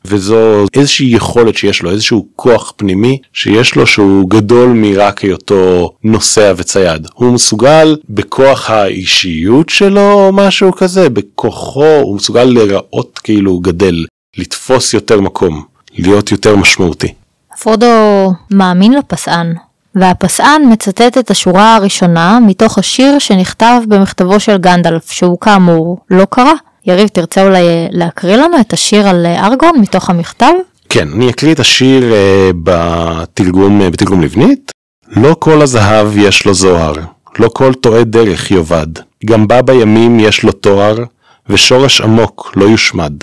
וזו 0.09 0.65
איזושהי 0.73 1.07
יכולת 1.15 1.57
שיש 1.57 1.81
לו 1.83 1.91
איזשהו 1.91 2.27
כוח 2.35 2.73
פנימי 2.75 3.17
שיש 3.33 3.75
לו 3.75 3.87
שהוא 3.87 4.29
גדול 4.29 4.69
מרק 4.69 5.19
היותו 5.19 5.91
נוסע 6.03 6.53
וצייד 6.57 7.07
הוא 7.13 7.33
מסוגל 7.33 7.97
בכוח 8.09 8.69
האישיות 8.69 9.69
שלו 9.69 10.11
או 10.11 10.31
משהו 10.33 10.71
כזה 10.71 11.09
בכוחו 11.09 11.95
הוא 12.01 12.15
מסוגל 12.15 12.43
להיראות 12.43 13.19
כאילו 13.23 13.59
גדל 13.59 14.05
לתפוס 14.37 14.93
יותר 14.93 15.21
מקום 15.21 15.63
להיות 15.97 16.31
יותר 16.31 16.55
משמעותי. 16.55 17.13
פרודו 17.61 17.87
מאמין 18.51 18.93
לפסען 18.93 19.53
והפסען 19.95 20.61
מצטט 20.71 21.17
את 21.17 21.31
השורה 21.31 21.75
הראשונה 21.75 22.39
מתוך 22.39 22.77
השיר 22.77 23.19
שנכתב 23.19 23.81
במכתבו 23.87 24.39
של 24.39 24.57
גנדלף 24.57 25.11
שהוא 25.11 25.39
כאמור 25.39 25.97
לא 26.09 26.25
קרא. 26.25 26.53
יריב, 26.85 27.07
תרצה 27.07 27.43
אולי 27.43 27.67
אה, 27.67 27.87
להקריא 27.91 28.35
לנו 28.35 28.59
את 28.61 28.73
השיר 28.73 29.07
על 29.07 29.25
אה, 29.25 29.47
ארגון 29.47 29.79
מתוך 29.81 30.09
המכתב? 30.09 30.51
כן, 30.89 31.07
אני 31.15 31.29
אקריא 31.29 31.53
את 31.53 31.59
השיר 31.59 32.13
uh, 32.13 32.55
בתרגום, 32.63 33.81
uh, 33.81 33.89
בתרגום 33.89 34.21
לבנית. 34.21 34.71
לא 35.07 35.35
כל 35.39 35.61
הזהב 35.61 36.17
יש 36.17 36.45
לו 36.45 36.53
זוהר, 36.53 36.93
לא 37.39 37.49
כל 37.53 37.73
טועה 37.73 38.03
דרך 38.03 38.51
יאבד, 38.51 38.87
גם 39.25 39.47
בה 39.47 39.61
בימים 39.61 40.19
יש 40.19 40.43
לו 40.43 40.51
תואר, 40.51 40.97
ושורש 41.49 42.01
עמוק 42.01 42.53
לא 42.55 42.65
יושמד. 42.65 43.13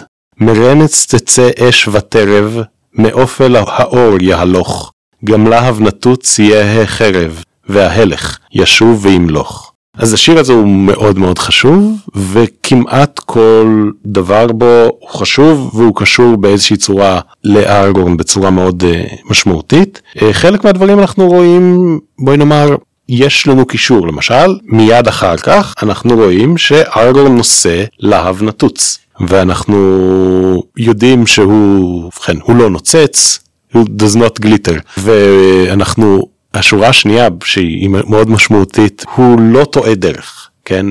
מרנץ 0.40 1.07
תצא 1.14 1.51
אש 1.69 1.88
וטרב, 1.88 2.61
מאופל 2.95 3.57
האור 3.57 4.16
יהלוך, 4.21 4.92
גם 5.25 5.47
להב 5.47 5.81
נטוץ 5.81 6.38
יהיה 6.38 6.87
חרב, 6.87 7.42
וההלך 7.69 8.38
ישוב 8.53 9.05
וימלוך. 9.05 9.73
אז 9.98 10.12
השיר 10.12 10.38
הזה 10.38 10.52
הוא 10.52 10.66
מאוד 10.68 11.18
מאוד 11.18 11.38
חשוב 11.38 11.96
וכמעט 12.14 13.18
כל 13.18 13.90
דבר 14.06 14.46
בו 14.46 14.90
הוא 15.00 15.11
חשוב 15.11 15.70
והוא 15.74 15.96
קשור 15.96 16.37
באיזושהי 16.37 16.76
צורה 16.76 17.20
לארגורן 17.44 18.16
בצורה 18.16 18.50
מאוד 18.50 18.82
uh, 18.82 19.30
משמעותית. 19.30 20.02
Uh, 20.16 20.22
חלק 20.32 20.64
מהדברים 20.64 21.00
אנחנו 21.00 21.28
רואים 21.28 21.98
בואי 22.18 22.37
נאמר 22.37 22.76
יש 23.09 23.46
לנו 23.46 23.66
קישור 23.66 24.06
למשל 24.06 24.59
מיד 24.64 25.09
אחר 25.09 25.37
כך 25.37 25.74
אנחנו 25.82 26.16
רואים 26.16 26.59
שארגורן 26.59 27.37
נושא 27.37 27.85
להב 28.00 28.42
נטוץ 28.42 28.98
ואנחנו 29.20 30.62
יודעים 30.76 31.26
שהוא 31.26 32.04
ובכן 32.04 32.37
הוא 32.42 32.56
לא 32.56 32.70
נוצץ 32.70 33.38
הוא 33.72 33.87
does 34.02 34.16
not 34.16 34.46
glitter 34.46 34.80
ואנחנו 34.98 36.28
השורה 36.59 36.88
השנייה 36.88 37.29
שהיא 37.45 37.88
מאוד 37.88 38.31
משמעותית 38.31 39.05
הוא 39.14 39.40
לא 39.40 39.64
טועה 39.64 39.95
דרך 39.95 40.51
כן? 40.64 40.87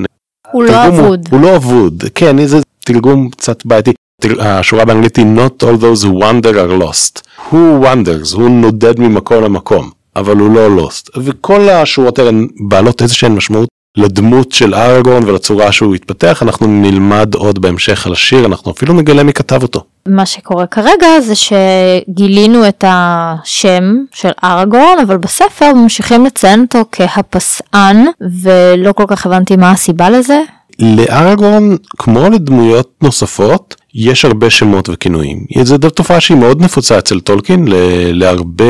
הוא 0.52 0.64
לא 0.64 0.86
אבוד 0.86 1.28
הוא, 1.30 1.38
הוא 1.38 1.46
לא 1.46 1.56
אבוד. 1.56 2.04
כן 2.14 2.46
זה 2.46 2.60
תרגום 2.84 3.30
קצת 3.30 3.66
בעייתי. 3.66 3.92
השורה 4.38 4.84
באנגלית 4.84 5.16
היא 5.16 5.26
not 5.36 5.64
all 5.64 5.80
those 5.80 6.04
who 6.04 6.22
wander 6.22 6.54
are 6.54 6.82
lost. 6.82 7.22
הוא 7.50 7.86
wonders 7.86 8.36
הוא 8.36 8.48
נודד 8.48 9.00
ממקום 9.00 9.44
למקום 9.44 9.90
אבל 10.16 10.36
הוא 10.36 10.54
לא 10.54 10.82
lost. 10.82 11.10
וכל 11.16 11.68
השורות 11.68 12.18
האלה 12.18 12.30
בעלות 12.68 13.02
איזשהן 13.02 13.32
משמעות 13.32 13.68
לדמות 13.96 14.52
של 14.52 14.74
ארגון 14.74 15.24
ולצורה 15.24 15.72
שהוא 15.72 15.94
התפתח. 15.94 16.42
אנחנו 16.42 16.66
נלמד 16.66 17.34
עוד 17.34 17.58
בהמשך 17.58 18.06
על 18.06 18.12
השיר 18.12 18.46
אנחנו 18.46 18.72
אפילו 18.72 18.94
נגלה 18.94 19.22
מי 19.22 19.32
כתב 19.32 19.62
אותו. 19.62 19.84
מה 20.06 20.26
שקורה 20.26 20.66
כרגע 20.66 21.20
זה 21.20 21.34
שגילינו 21.34 22.68
את 22.68 22.84
השם 22.86 23.94
של 24.12 24.30
ארגון 24.44 24.98
אבל 25.06 25.16
בספר 25.16 25.72
ממשיכים 25.74 26.24
לציין 26.24 26.60
אותו 26.60 26.84
כהפסען 26.92 28.06
ולא 28.42 28.92
כל 28.92 29.04
כך 29.08 29.26
הבנתי 29.26 29.56
מה 29.56 29.70
הסיבה 29.70 30.10
לזה. 30.10 30.40
לארגון 30.78 31.76
כמו 31.98 32.28
לדמויות 32.30 32.90
נוספות 33.02 33.74
יש 33.94 34.24
הרבה 34.24 34.50
שמות 34.50 34.88
וכינויים. 34.88 35.44
זו 35.62 35.78
תופעה 35.78 36.20
שהיא 36.20 36.36
מאוד 36.36 36.62
נפוצה 36.62 36.98
אצל 36.98 37.20
טולקין, 37.20 37.64
להרבה 38.12 38.64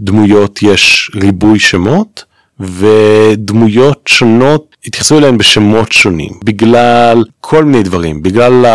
דמויות 0.00 0.62
יש 0.62 1.10
ריבוי 1.14 1.58
שמות, 1.58 2.24
ודמויות 2.60 4.00
שונות 4.08 4.76
התייחסו 4.86 5.18
אליהן 5.18 5.38
בשמות 5.38 5.92
שונים 5.92 6.30
בגלל 6.44 7.24
כל 7.40 7.64
מיני 7.64 7.82
דברים 7.82 8.22
בגלל 8.22 8.66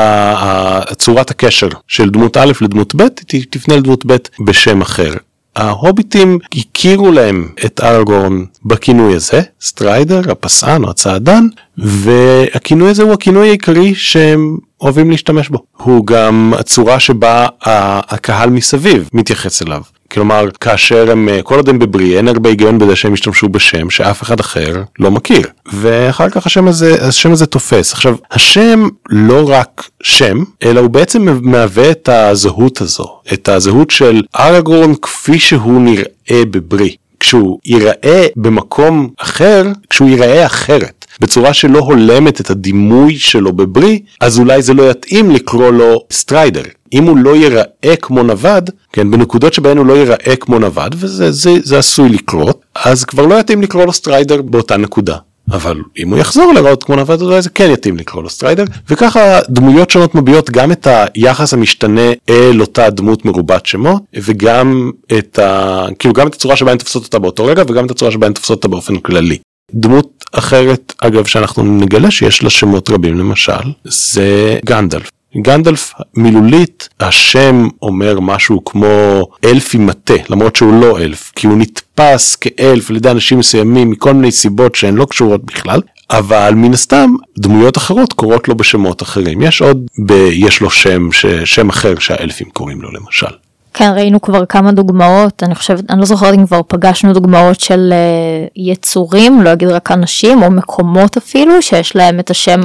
צורת 0.93 1.31
הקשר 1.31 1.69
של 1.87 2.09
דמות 2.09 2.37
א' 2.37 2.51
לדמות 2.61 2.95
ב' 2.95 3.07
תפנה 3.49 3.75
לדמות 3.75 4.05
ב' 4.05 4.15
בשם 4.39 4.81
אחר 4.81 5.13
ההוביטים 5.55 6.39
הכירו 6.55 7.11
להם 7.11 7.49
את 7.65 7.81
אראגורן 7.83 8.43
בכינוי 8.65 9.15
הזה, 9.15 9.41
סטריידר, 9.61 10.21
הפסען 10.31 10.83
או 10.83 10.89
הצעדן, 10.89 11.47
והכינוי 11.77 12.89
הזה 12.89 13.03
הוא 13.03 13.13
הכינוי 13.13 13.47
העיקרי 13.47 13.95
שהם 13.95 14.57
אוהבים 14.81 15.11
להשתמש 15.11 15.49
בו. 15.49 15.57
הוא 15.77 16.07
גם 16.07 16.53
הצורה 16.57 16.99
שבה 16.99 17.47
הקהל 17.61 18.49
מסביב 18.49 19.09
מתייחס 19.13 19.61
אליו. 19.61 19.81
כלומר, 20.11 20.45
כאשר 20.61 21.11
הם, 21.11 21.29
כל 21.43 21.55
עוד 21.55 21.69
הם 21.69 21.79
בברי, 21.79 22.17
אין 22.17 22.27
הרבה 22.27 22.49
היגיון 22.49 22.79
בזה 22.79 22.95
שהם 22.95 23.13
ישתמשו 23.13 23.49
בשם 23.49 23.89
שאף 23.89 24.23
אחד 24.23 24.39
אחר 24.39 24.83
לא 24.99 25.11
מכיר. 25.11 25.47
ואחר 25.73 26.29
כך 26.29 26.45
השם 26.45 26.67
הזה, 26.67 27.07
השם 27.07 27.31
הזה 27.31 27.45
תופס. 27.45 27.93
עכשיו, 27.93 28.15
השם 28.31 28.87
לא 29.09 29.49
רק 29.49 29.89
שם, 30.03 30.43
אלא 30.63 30.79
הוא 30.79 30.89
בעצם 30.89 31.27
מהווה 31.41 31.91
את 31.91 32.09
הזהות 32.09 32.81
הזו, 32.81 33.19
את 33.33 33.49
הזהות 33.49 33.91
של 33.91 34.21
אראגורן 34.39 34.93
כפי 35.01 35.39
שהוא 35.39 35.81
נראה 35.81 36.45
בברי. 36.51 36.91
כשהוא 37.19 37.59
ייראה 37.65 38.25
במקום 38.35 39.09
אחר, 39.17 39.63
כשהוא 39.89 40.09
ייראה 40.09 40.45
אחרת, 40.45 41.05
בצורה 41.19 41.53
שלא 41.53 41.79
הולמת 41.79 42.41
את 42.41 42.49
הדימוי 42.49 43.17
שלו 43.17 43.53
בברי, 43.53 43.99
אז 44.21 44.39
אולי 44.39 44.61
זה 44.61 44.73
לא 44.73 44.91
יתאים 44.91 45.31
לקרוא 45.31 45.71
לו 45.71 45.99
סטריידר. 46.11 46.63
אם 46.95 47.03
הוא 47.03 47.17
לא 47.17 47.35
ייראה 47.35 47.95
כמו 48.01 48.23
נווד, 48.23 48.69
כן, 48.93 49.11
בנקודות 49.11 49.53
שבהן 49.53 49.77
הוא 49.77 49.85
לא 49.85 49.93
ייראה 49.93 50.35
כמו 50.39 50.59
נווד, 50.59 50.95
וזה 50.99 51.31
זה, 51.31 51.51
זה 51.63 51.77
עשוי 51.77 52.09
לקרות, 52.09 52.61
אז 52.75 53.03
כבר 53.03 53.25
לא 53.25 53.39
יתאים 53.39 53.61
לקרוא 53.61 53.85
לו 53.85 53.93
סטריידר 53.93 54.41
באותה 54.41 54.77
נקודה. 54.77 55.17
אבל 55.51 55.81
אם 55.97 56.09
הוא 56.09 56.17
יחזור 56.19 56.53
להיראות 56.53 56.83
כמו 56.83 56.95
נווד 56.95 57.21
אולי 57.21 57.41
זה 57.41 57.49
כן 57.49 57.71
יתאים 57.71 57.97
לקרוא 57.97 58.23
לו 58.23 58.29
סטריידר 58.29 58.63
וככה 58.89 59.39
דמויות 59.49 59.89
שונות 59.89 60.15
מביעות 60.15 60.49
גם 60.49 60.71
את 60.71 60.87
היחס 61.13 61.53
המשתנה 61.53 62.11
אל 62.29 62.61
אותה 62.61 62.89
דמות 62.89 63.25
מרובת 63.25 63.65
שמות 63.65 64.03
וגם 64.13 64.91
את 65.17 65.39
ה... 65.39 65.85
כאילו 65.99 66.13
גם 66.13 66.27
את 66.27 66.33
הצורה 66.33 66.55
שבה 66.55 66.71
הן 66.71 66.77
תופסות 66.77 67.03
אותה 67.03 67.19
באותו 67.19 67.45
רגע 67.45 67.63
וגם 67.67 67.85
את 67.85 67.91
הצורה 67.91 68.11
שבה 68.11 68.27
הן 68.27 68.33
תופסות 68.33 68.57
אותה 68.57 68.67
באופן 68.67 68.97
כללי. 68.97 69.37
דמות 69.73 70.23
אחרת 70.31 70.93
אגב 70.97 71.25
שאנחנו 71.25 71.63
נגלה 71.63 72.11
שיש 72.11 72.43
לה 72.43 72.49
שמות 72.49 72.89
רבים 72.89 73.17
למשל 73.19 73.71
זה 73.83 74.59
גנדלף. 74.65 75.09
גנדלף 75.41 75.93
מילולית 76.15 76.89
השם 76.99 77.67
אומר 77.81 78.19
משהו 78.19 78.65
כמו 78.65 79.23
אלפי 79.43 79.77
מטה 79.77 80.13
למרות 80.29 80.55
שהוא 80.55 80.81
לא 80.81 80.99
אלף 80.99 81.31
כי 81.35 81.47
הוא 81.47 81.57
נתפס 81.57 82.35
כאלף 82.35 82.89
על 82.89 82.95
ידי 82.95 83.11
אנשים 83.11 83.39
מסוימים 83.39 83.89
מכל 83.89 84.13
מיני 84.13 84.31
סיבות 84.31 84.75
שהן 84.75 84.95
לא 84.95 85.05
קשורות 85.05 85.45
בכלל 85.45 85.81
אבל 86.11 86.53
מן 86.55 86.73
הסתם 86.73 87.13
דמויות 87.37 87.77
אחרות 87.77 88.13
קוראות 88.13 88.47
לו 88.47 88.55
בשמות 88.55 89.01
אחרים 89.01 89.41
יש 89.41 89.61
עוד 89.61 89.87
ב... 90.05 90.11
יש 90.31 90.61
לו 90.61 90.69
שם 90.69 91.09
שם 91.45 91.69
אחר 91.69 91.99
שהאלפים 91.99 92.49
קוראים 92.49 92.81
לו 92.81 92.91
למשל. 92.91 93.44
כן 93.77 93.91
ראינו 93.95 94.21
כבר 94.21 94.45
כמה 94.45 94.71
דוגמאות 94.71 95.43
אני 95.43 95.55
חושבת 95.55 95.91
אני 95.91 95.99
לא 95.99 96.05
זוכרת 96.05 96.33
אם 96.33 96.45
כבר 96.45 96.61
פגשנו 96.67 97.13
דוגמאות 97.13 97.59
של 97.59 97.93
uh, 97.93 98.51
יצורים 98.55 99.41
לא 99.41 99.53
אגיד 99.53 99.69
רק 99.69 99.91
אנשים 99.91 100.43
או 100.43 100.51
מקומות 100.51 101.17
אפילו 101.17 101.61
שיש 101.61 101.95
להם 101.95 102.19
את 102.19 102.29
השם 102.29 102.59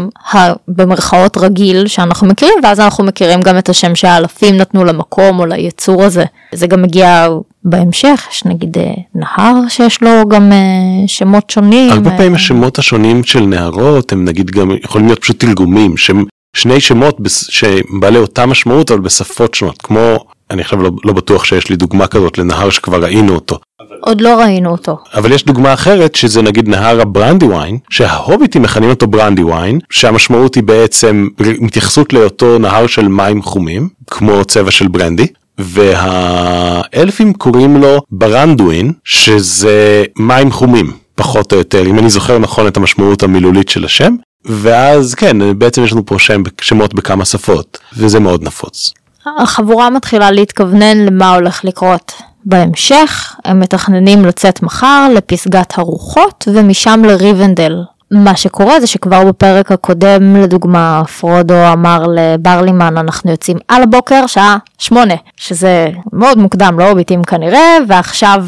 במרכאות 0.68 1.37
רגיל 1.37 1.87
שאנחנו 1.87 2.27
מכירים 2.27 2.55
ואז 2.62 2.81
אנחנו 2.81 3.05
מכירים 3.05 3.40
גם 3.40 3.59
את 3.59 3.68
השם 3.68 3.94
שהאלפים 3.94 4.57
נתנו 4.57 4.85
למקום 4.85 5.40
או 5.40 5.46
ליצור 5.46 6.03
הזה 6.03 6.25
זה 6.53 6.66
גם 6.66 6.83
מגיע 6.83 7.29
בהמשך 7.64 8.27
יש 8.33 8.44
נגיד 8.44 8.77
uh, 8.77 9.01
נהר 9.14 9.68
שיש 9.68 10.03
לו 10.03 10.29
גם 10.29 10.53
uh, 10.53 11.09
שמות 11.09 11.51
שונים. 11.51 11.90
הרבה 11.90 12.11
פעמים 12.11 12.35
השמות 12.35 12.79
השונים 12.79 13.25
של 13.25 13.40
נהרות 13.40 14.12
הם 14.12 14.25
נגיד 14.25 14.51
גם 14.51 14.70
יכולים 14.85 15.07
להיות 15.07 15.20
פשוט 15.20 15.40
תרגומים 15.40 15.96
שהם 15.96 16.25
שני 16.57 16.81
שמות 16.81 17.18
שבעלי 17.29 18.18
אותה 18.18 18.46
משמעות 18.46 18.90
אבל 18.90 19.01
בשפות 19.01 19.55
שונות 19.55 19.83
כמו 19.83 20.25
אני 20.50 20.62
עכשיו 20.62 20.82
לא, 20.82 20.90
לא 21.04 21.12
בטוח 21.12 21.44
שיש 21.44 21.68
לי 21.68 21.76
דוגמה 21.76 22.06
כזאת 22.06 22.38
לנהר 22.38 22.70
שכבר 22.70 23.02
ראינו 23.02 23.34
אותו. 23.34 23.58
עוד 24.00 24.20
לא 24.20 24.40
ראינו 24.40 24.70
אותו. 24.70 24.98
אבל 25.14 25.32
יש 25.32 25.44
דוגמה 25.44 25.72
אחרת 25.72 26.14
שזה 26.14 26.42
נגיד 26.42 26.68
נהר 26.68 27.00
הברנדי 27.00 27.46
וויין 27.46 27.78
שההוביטים 27.90 28.62
מכנים 28.62 28.90
אותו 28.90 29.06
ברנדי 29.06 29.42
וויין 29.42 29.78
שהמשמעות 29.90 30.54
היא 30.54 30.62
בעצם 30.62 31.28
התייחסות 31.66 32.12
לאותו 32.12 32.58
נהר 32.58 32.86
של 32.86 33.08
מים 33.08 33.42
חומים 33.42 33.88
כמו 34.06 34.44
צבע 34.44 34.70
של 34.70 34.88
ברנדי 34.88 35.26
והאלפים 35.58 37.32
קוראים 37.32 37.76
לו 37.76 38.00
ברנדווין 38.10 38.92
שזה 39.04 40.04
מים 40.18 40.52
חומים 40.52 40.92
פחות 41.14 41.52
או 41.52 41.58
יותר 41.58 41.86
אם 41.86 41.98
אני 41.98 42.10
זוכר 42.10 42.38
נכון 42.38 42.66
את 42.66 42.76
המשמעות 42.76 43.22
המילולית 43.22 43.68
של 43.68 43.84
השם 43.84 44.14
ואז 44.44 45.14
כן 45.14 45.58
בעצם 45.58 45.84
יש 45.84 45.92
לנו 45.92 46.06
פה 46.06 46.18
שם 46.18 46.42
שמות 46.60 46.94
בכמה 46.94 47.24
שפות 47.24 47.78
וזה 47.96 48.20
מאוד 48.20 48.42
נפוץ. 48.42 48.92
החבורה 49.26 49.90
מתחילה 49.90 50.30
להתכוונן 50.30 50.96
למה 50.96 51.35
הולך 51.35 51.64
לקרות 51.64 52.12
בהמשך, 52.44 53.37
הם 53.44 53.61
מתכננים 53.61 54.24
לצאת 54.24 54.62
מחר 54.62 55.09
לפסגת 55.14 55.78
הרוחות 55.78 56.48
ומשם 56.52 57.02
לריבנדל. 57.04 57.83
מה 58.11 58.37
שקורה 58.37 58.81
זה 58.81 58.87
שכבר 58.87 59.25
בפרק 59.25 59.73
הקודם 59.73 60.37
לדוגמה 60.37 61.03
פרודו 61.20 61.73
אמר 61.73 62.05
לברלימן 62.09 62.99
אנחנו 62.99 63.31
יוצאים 63.31 63.57
על 63.68 63.83
הבוקר 63.83 64.27
שעה 64.27 64.57
שמונה 64.79 65.14
שזה 65.37 65.88
מאוד 66.12 66.38
מוקדם 66.38 66.79
לא 66.79 66.88
הוביטים 66.88 67.25
כנראה 67.25 67.79
ועכשיו 67.88 68.44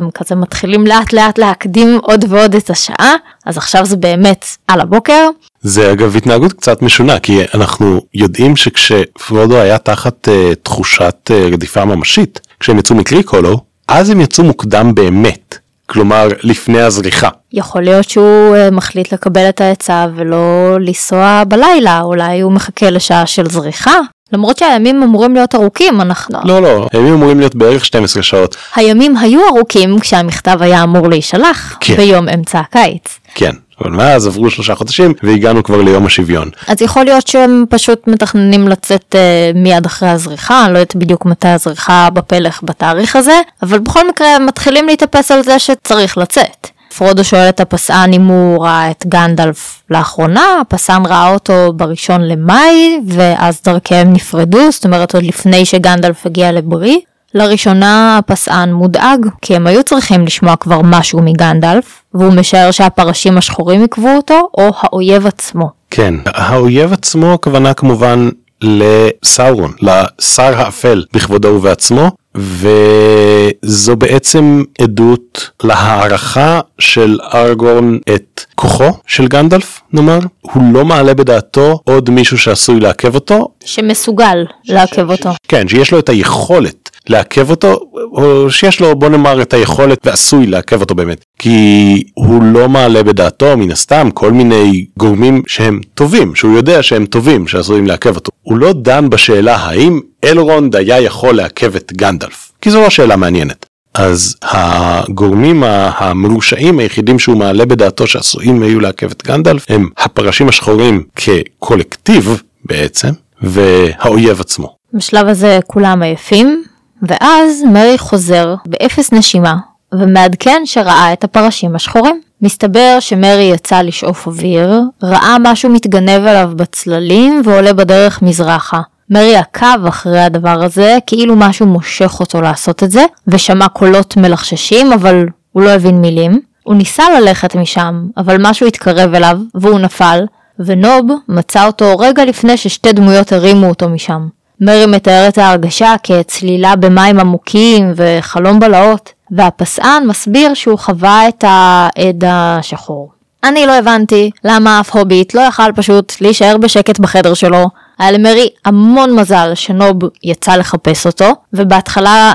הם 0.00 0.10
כזה 0.10 0.34
מתחילים 0.34 0.86
לאט 0.86 1.12
לאט 1.12 1.38
להקדים 1.38 1.98
עוד 2.02 2.24
ועוד 2.28 2.54
את 2.54 2.70
השעה 2.70 3.14
אז 3.46 3.56
עכשיו 3.56 3.86
זה 3.86 3.96
באמת 3.96 4.46
על 4.68 4.80
הבוקר. 4.80 5.28
זה 5.60 5.92
אגב 5.92 6.16
התנהגות 6.16 6.52
קצת 6.52 6.82
משונה 6.82 7.18
כי 7.18 7.40
אנחנו 7.54 8.00
יודעים 8.14 8.56
שכשפרודו 8.56 9.56
היה 9.56 9.78
תחת 9.78 10.28
uh, 10.28 10.54
תחושת 10.62 11.30
uh, 11.30 11.52
רדיפה 11.52 11.84
ממשית 11.84 12.40
כשהם 12.60 12.78
יצאו 12.78 12.96
מקריקולו 12.96 13.60
אז 13.88 14.10
הם 14.10 14.20
יצאו 14.20 14.44
מוקדם 14.44 14.94
באמת 14.94 15.58
כלומר 15.86 16.28
לפני 16.42 16.80
הזריחה. 16.80 17.28
יכול 17.52 17.82
להיות 17.82 18.08
שהוא 18.08 18.56
uh, 18.56 18.74
מחליט 18.74 19.12
לקבל 19.12 19.48
את 19.48 19.60
העצה 19.60 20.06
ולא 20.14 20.76
לנסוע 20.80 21.42
בלילה 21.48 22.00
אולי 22.00 22.40
הוא 22.40 22.52
מחכה 22.52 22.90
לשעה 22.90 23.26
של 23.26 23.50
זריחה 23.50 23.98
למרות 24.32 24.58
שהימים 24.58 25.02
אמורים 25.02 25.34
להיות 25.34 25.54
ארוכים 25.54 26.00
אנחנו 26.00 26.38
לא 26.44 26.62
לא 26.62 26.88
הימים 26.92 27.14
אמורים 27.14 27.38
להיות 27.38 27.54
בערך 27.54 27.84
12 27.84 28.22
שעות 28.22 28.56
הימים 28.76 29.16
היו 29.16 29.40
ארוכים 29.48 30.00
כשהמכתב 30.00 30.58
היה 30.60 30.82
אמור 30.82 31.08
להישלח 31.08 31.76
כן. 31.80 31.96
ביום 31.96 32.28
אמצע 32.28 32.60
הקיץ 32.60 33.18
כן 33.34 33.52
אבל 33.80 33.90
מאז 33.90 34.26
עברו 34.26 34.50
שלושה 34.50 34.74
חודשים 34.74 35.12
והגענו 35.22 35.62
כבר 35.62 35.82
ליום 35.82 36.06
השוויון. 36.06 36.50
אז 36.68 36.82
יכול 36.82 37.04
להיות 37.04 37.26
שהם 37.26 37.64
פשוט 37.68 38.08
מתכננים 38.08 38.68
לצאת 38.68 39.14
uh, 39.14 39.58
מיד 39.58 39.86
אחרי 39.86 40.08
הזריחה, 40.08 40.64
אני 40.64 40.72
לא 40.72 40.78
יודעת 40.78 40.96
בדיוק 40.96 41.24
מתי 41.24 41.48
הזריחה 41.48 42.08
בפלך 42.10 42.60
בתאריך 42.62 43.16
הזה, 43.16 43.40
אבל 43.62 43.78
בכל 43.78 44.08
מקרה 44.08 44.36
הם 44.36 44.46
מתחילים 44.46 44.86
להתאפס 44.86 45.30
על 45.30 45.42
זה 45.42 45.58
שצריך 45.58 46.18
לצאת. 46.18 46.68
פרודו 46.96 47.24
שואל 47.24 47.48
את 47.48 47.60
הפסען 47.60 48.12
אם 48.12 48.24
הוא 48.26 48.64
ראה 48.64 48.90
את 48.90 49.04
גנדלף 49.06 49.82
לאחרונה, 49.90 50.60
הפסען 50.60 51.06
ראה 51.06 51.34
אותו 51.34 51.72
בראשון 51.72 52.22
למאי 52.22 53.00
ואז 53.06 53.60
דרכיהם 53.64 54.12
נפרדו, 54.12 54.70
זאת 54.70 54.84
אומרת 54.84 55.14
עוד 55.14 55.24
לפני 55.24 55.64
שגנדלף 55.64 56.26
הגיע 56.26 56.52
לברי. 56.52 57.00
לראשונה 57.34 58.18
הפסען 58.18 58.72
מודאג, 58.72 59.26
כי 59.42 59.56
הם 59.56 59.66
היו 59.66 59.82
צריכים 59.82 60.26
לשמוע 60.26 60.56
כבר 60.56 60.80
משהו 60.84 61.22
מגנדלף, 61.22 62.02
והוא 62.14 62.32
משער 62.32 62.70
שהפרשים 62.70 63.38
השחורים 63.38 63.82
עיכבו 63.82 64.08
אותו, 64.16 64.48
או 64.58 64.70
האויב 64.80 65.26
עצמו. 65.26 65.70
כן, 65.90 66.14
האויב 66.26 66.92
עצמו 66.92 67.34
הכוונה 67.34 67.74
כמובן 67.74 68.28
לסאורון, 68.62 69.72
לשר 69.82 70.60
האפל 70.60 71.04
בכבודו 71.12 71.48
ובעצמו, 71.48 72.10
וזו 72.34 73.96
בעצם 73.96 74.62
עדות 74.80 75.50
להערכה 75.64 76.60
של 76.78 77.18
ארגורן 77.34 77.98
את 78.14 78.44
כוחו 78.54 78.90
של 79.06 79.28
גנדלף 79.28 79.80
נאמר. 79.92 80.18
הוא 80.40 80.74
לא 80.74 80.84
מעלה 80.84 81.14
בדעתו 81.14 81.80
עוד 81.84 82.10
מישהו 82.10 82.38
שעשוי 82.38 82.80
לעכב 82.80 83.14
אותו. 83.14 83.48
שמסוגל 83.64 84.44
לעכב 84.64 85.10
אותו. 85.10 85.30
כן 85.48 85.68
שיש 85.68 85.92
לו 85.92 85.98
את 85.98 86.08
היכולת 86.08 86.85
לעכב 87.08 87.50
אותו 87.50 87.80
או 88.12 88.50
שיש 88.50 88.80
לו 88.80 88.96
בוא 88.96 89.08
נאמר 89.08 89.42
את 89.42 89.54
היכולת 89.54 89.98
ועשוי 90.04 90.46
לעכב 90.46 90.80
אותו 90.80 90.94
באמת 90.94 91.24
כי 91.38 92.02
הוא 92.14 92.42
לא 92.42 92.68
מעלה 92.68 93.02
בדעתו 93.02 93.56
מן 93.56 93.70
הסתם 93.70 94.10
כל 94.14 94.32
מיני 94.32 94.86
גורמים 94.98 95.42
שהם 95.46 95.80
טובים 95.94 96.34
שהוא 96.34 96.56
יודע 96.56 96.82
שהם 96.82 97.06
טובים 97.06 97.48
שעשויים 97.48 97.86
לעכב 97.86 98.14
אותו 98.14 98.30
הוא 98.42 98.58
לא 98.58 98.72
דן 98.72 99.10
בשאלה 99.10 99.56
האם 99.56 100.00
אלרונד 100.24 100.76
היה 100.76 101.00
יכול 101.00 101.34
לעכב 101.34 101.76
את 101.76 101.92
גנדלף 101.92 102.52
כי 102.60 102.70
זו 102.70 102.80
לא 102.80 102.90
שאלה 102.90 103.16
מעניינת. 103.16 103.66
אז 103.94 104.36
הגורמים 104.42 105.62
המרושעים 105.66 106.78
היחידים 106.78 107.18
שהוא 107.18 107.36
מעלה 107.36 107.66
בדעתו 107.66 108.06
שעשויים 108.06 108.62
היו 108.62 108.80
לעכב 108.80 109.10
את 109.10 109.22
גנדלף 109.26 109.66
הם 109.68 109.88
הפרשים 109.98 110.48
השחורים 110.48 111.02
כקולקטיב 111.16 112.42
בעצם 112.64 113.08
והאויב 113.42 114.40
עצמו. 114.40 114.76
בשלב 114.92 115.28
הזה 115.28 115.58
כולם 115.66 116.02
עייפים, 116.02 116.64
ואז 117.08 117.62
מרי 117.72 117.98
חוזר 117.98 118.54
באפס 118.66 119.12
נשימה 119.12 119.56
ומעדכן 119.92 120.62
שראה 120.64 121.12
את 121.12 121.24
הפרשים 121.24 121.76
השחורים. 121.76 122.20
מסתבר 122.42 122.96
שמרי 123.00 123.50
יצא 123.54 123.82
לשאוף 123.82 124.26
אוויר, 124.26 124.80
ראה 125.02 125.36
משהו 125.40 125.70
מתגנב 125.70 126.26
אליו 126.26 126.50
בצללים 126.56 127.42
ועולה 127.44 127.72
בדרך 127.72 128.22
מזרחה. 128.22 128.80
מרי 129.10 129.36
עקב 129.36 129.86
אחרי 129.88 130.20
הדבר 130.20 130.62
הזה, 130.62 130.98
כאילו 131.06 131.36
משהו 131.36 131.66
מושך 131.66 132.20
אותו 132.20 132.40
לעשות 132.40 132.82
את 132.82 132.90
זה, 132.90 133.04
ושמע 133.28 133.68
קולות 133.68 134.16
מלחששים, 134.16 134.92
אבל 134.92 135.26
הוא 135.52 135.62
לא 135.62 135.70
הבין 135.70 136.00
מילים. 136.00 136.40
הוא 136.62 136.74
ניסה 136.74 137.04
ללכת 137.20 137.54
משם, 137.54 138.06
אבל 138.16 138.36
משהו 138.40 138.66
התקרב 138.66 139.14
אליו, 139.14 139.38
והוא 139.54 139.78
נפל, 139.78 140.24
ונוב 140.58 141.06
מצא 141.28 141.66
אותו 141.66 141.98
רגע 141.98 142.24
לפני 142.24 142.56
ששתי 142.56 142.92
דמויות 142.92 143.32
הרימו 143.32 143.68
אותו 143.68 143.88
משם. 143.88 144.28
מרי 144.60 144.86
מתאר 144.86 145.28
את 145.28 145.38
ההרגשה 145.38 145.94
כצלילה 146.02 146.76
במים 146.76 147.20
עמוקים 147.20 147.92
וחלום 147.96 148.60
בלהות, 148.60 149.12
והפסען 149.30 150.06
מסביר 150.06 150.54
שהוא 150.54 150.78
חווה 150.78 151.28
את 151.28 151.44
העד 151.48 152.24
השחור. 152.26 153.10
אני 153.44 153.66
לא 153.66 153.72
הבנתי 153.72 154.30
למה 154.44 154.80
אף 154.80 154.96
הוביט 154.96 155.34
לא 155.34 155.40
יכל 155.40 155.72
פשוט 155.76 156.12
להישאר 156.20 156.56
בשקט 156.56 156.98
בחדר 156.98 157.34
שלו. 157.34 157.68
היה 157.98 158.12
למרי 158.12 158.48
המון 158.64 159.16
מזל 159.16 159.52
שנוב 159.54 159.96
יצא 160.24 160.56
לחפש 160.56 161.06
אותו, 161.06 161.32
ובהתחלה 161.52 162.34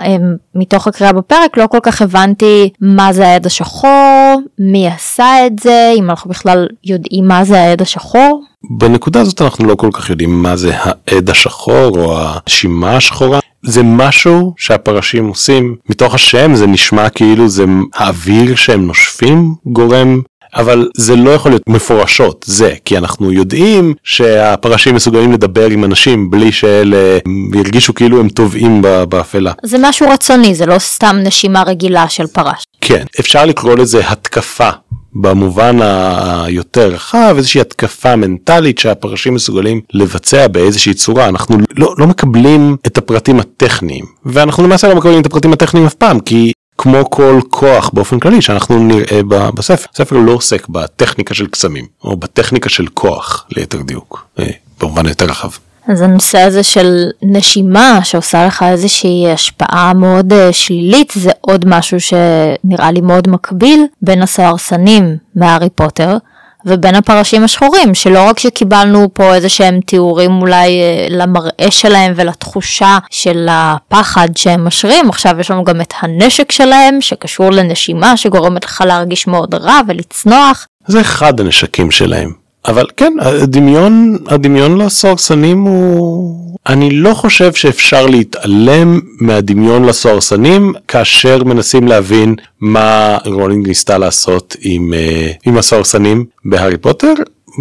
מתוך 0.56 0.88
הקריאה 0.88 1.13
בפרק 1.13 1.58
לא 1.58 1.67
כל 1.67 1.80
כך 1.84 2.02
הבנתי 2.02 2.69
מה 2.82 3.13
זה 3.13 3.28
העד 3.28 3.45
השחור, 3.45 4.41
מי 4.60 4.88
עשה 4.88 5.47
את 5.47 5.60
זה, 5.60 5.93
אם 5.97 6.10
אנחנו 6.10 6.30
בכלל 6.30 6.67
יודעים 6.84 7.28
מה 7.28 7.43
זה 7.43 7.62
העד 7.62 7.82
השחור. 7.82 8.43
בנקודה 8.69 9.21
הזאת 9.21 9.41
אנחנו 9.41 9.65
לא 9.65 9.76
כל 9.76 9.89
כך 9.93 10.10
יודעים 10.10 10.43
מה 10.43 10.56
זה 10.56 10.71
העד 10.76 11.30
השחור 11.30 12.00
או 12.00 12.17
השימה 12.19 12.95
השחורה. 12.95 13.39
זה 13.63 13.84
משהו 13.84 14.54
שהפרשים 14.58 15.28
עושים 15.28 15.76
מתוך 15.89 16.15
השם 16.15 16.56
זה 16.56 16.67
נשמע 16.67 17.10
כאילו 17.10 17.47
זה 17.47 17.65
האוויר 17.93 18.56
שהם 18.56 18.88
נושפים 18.88 19.56
גורם 19.65 20.21
אבל 20.55 20.87
זה 20.97 21.15
לא 21.15 21.29
יכול 21.29 21.51
להיות 21.51 21.69
מפורשות 21.69 22.45
זה 22.47 22.73
כי 22.85 22.97
אנחנו 22.97 23.31
יודעים 23.31 23.93
שהפרשים 24.03 24.95
מסוגלים 24.95 25.31
לדבר 25.31 25.65
עם 25.65 25.83
אנשים 25.83 26.31
בלי 26.31 26.51
שאלה 26.51 27.17
ירגישו 27.55 27.93
כאילו 27.93 28.19
הם 28.19 28.29
טובעים 28.29 28.81
באפלה. 29.09 29.51
זה 29.63 29.77
משהו 29.81 30.09
רצוני 30.09 30.55
זה 30.55 30.65
לא 30.65 30.79
סתם 30.79 31.15
נשימה 31.23 31.63
רגילה 31.63 32.09
של 32.09 32.27
פרש. 32.27 32.63
כן 32.81 33.03
אפשר 33.19 33.45
לקרוא 33.45 33.75
לזה 33.75 34.09
התקפה 34.09 34.69
במובן 35.13 35.77
היותר 35.81 36.87
רחב 36.87 37.33
איזושהי 37.37 37.61
התקפה 37.61 38.15
מנטלית 38.15 38.79
שהפרשים 38.79 39.33
מסוגלים 39.33 39.81
לבצע 39.93 40.47
באיזושהי 40.47 40.93
צורה 40.93 41.29
אנחנו 41.29 41.57
לא, 41.77 41.93
לא 41.97 42.07
מקבלים 42.07 42.77
את 42.87 42.97
הפרטים 42.97 43.39
הטכניים 43.39 44.05
ואנחנו 44.25 44.63
למעשה 44.63 44.87
לא 44.87 44.95
מקבלים 44.95 45.21
את 45.21 45.25
הפרטים 45.25 45.53
הטכניים 45.53 45.85
אף 45.85 45.93
פעם 45.93 46.19
כי 46.19 46.51
כמו 46.77 47.10
כל 47.10 47.39
כוח 47.49 47.89
באופן 47.93 48.19
כללי 48.19 48.41
שאנחנו 48.41 48.79
נראה 48.84 49.23
בספר. 49.55 49.86
הספר 49.93 50.17
לא 50.17 50.31
עוסק 50.31 50.67
בטכניקה 50.67 51.34
של 51.34 51.47
קסמים 51.47 51.86
או 52.03 52.17
בטכניקה 52.17 52.69
של 52.69 52.88
כוח 52.88 53.45
ליתר 53.57 53.81
דיוק 53.81 54.27
אה, 54.39 54.45
במובן 54.81 55.05
יותר 55.05 55.25
רחב. 55.25 55.49
אז 55.88 56.01
הנושא 56.01 56.39
הזה 56.39 56.63
של 56.63 57.10
נשימה 57.21 57.99
שעושה 58.03 58.45
לך 58.45 58.63
איזושהי 58.63 59.31
השפעה 59.31 59.93
מאוד 59.93 60.34
uh, 60.34 60.36
שלילית 60.51 61.13
זה 61.15 61.31
עוד 61.41 61.65
משהו 61.67 61.97
שנראה 61.99 62.91
לי 62.91 63.01
מאוד 63.01 63.29
מקביל 63.29 63.86
בין 64.01 64.21
הסוהרסנים 64.21 65.17
מהארי 65.36 65.69
פוטר 65.69 66.17
ובין 66.65 66.95
הפרשים 66.95 67.43
השחורים 67.43 67.95
שלא 67.95 68.24
רק 68.30 68.39
שקיבלנו 68.39 69.10
פה 69.13 69.34
איזה 69.36 69.50
שהם 69.50 69.80
תיאורים 69.86 70.41
אולי 70.41 70.82
אה, 70.82 71.08
למראה 71.10 71.71
שלהם 71.71 72.13
ולתחושה 72.15 72.97
של 73.12 73.47
הפחד 73.52 74.28
שהם 74.36 74.65
משרים 74.65 75.10
עכשיו 75.10 75.39
יש 75.39 75.52
לנו 75.52 75.63
גם 75.63 75.82
את 75.82 75.93
הנשק 76.02 76.52
שלהם 76.52 77.02
שקשור 77.02 77.52
לנשימה 77.52 78.17
שגורמת 78.17 78.63
לך 78.63 78.84
להרגיש 78.88 79.28
מאוד 79.28 79.56
רע 79.56 79.80
ולצנוח. 79.88 80.67
זה 80.88 81.02
אחד 81.02 81.39
הנשקים 81.39 81.91
שלהם 81.91 82.40
אבל 82.67 82.86
כן 82.97 83.13
הדמיון 83.19 84.17
הדמיון 84.28 84.78
לסוהרסנים 84.78 85.62
הוא 85.62 86.52
אני 86.69 86.91
לא 86.91 87.13
חושב 87.13 87.54
שאפשר 87.54 88.06
להתעלם 88.06 89.00
מהדמיון 89.19 89.86
לסוהרסנים 89.86 90.74
כאשר 90.88 91.43
מנסים 91.43 91.88
להבין 91.88 92.36
מה 92.60 93.17
רולינג 93.26 93.67
ניסתה 93.67 93.97
לעשות 93.97 94.56
עם, 94.62 94.93
uh, 94.93 95.38
עם 95.45 95.58
הסוהרסנים 95.58 96.26
בהארי 96.45 96.78
פוטר. 96.78 97.13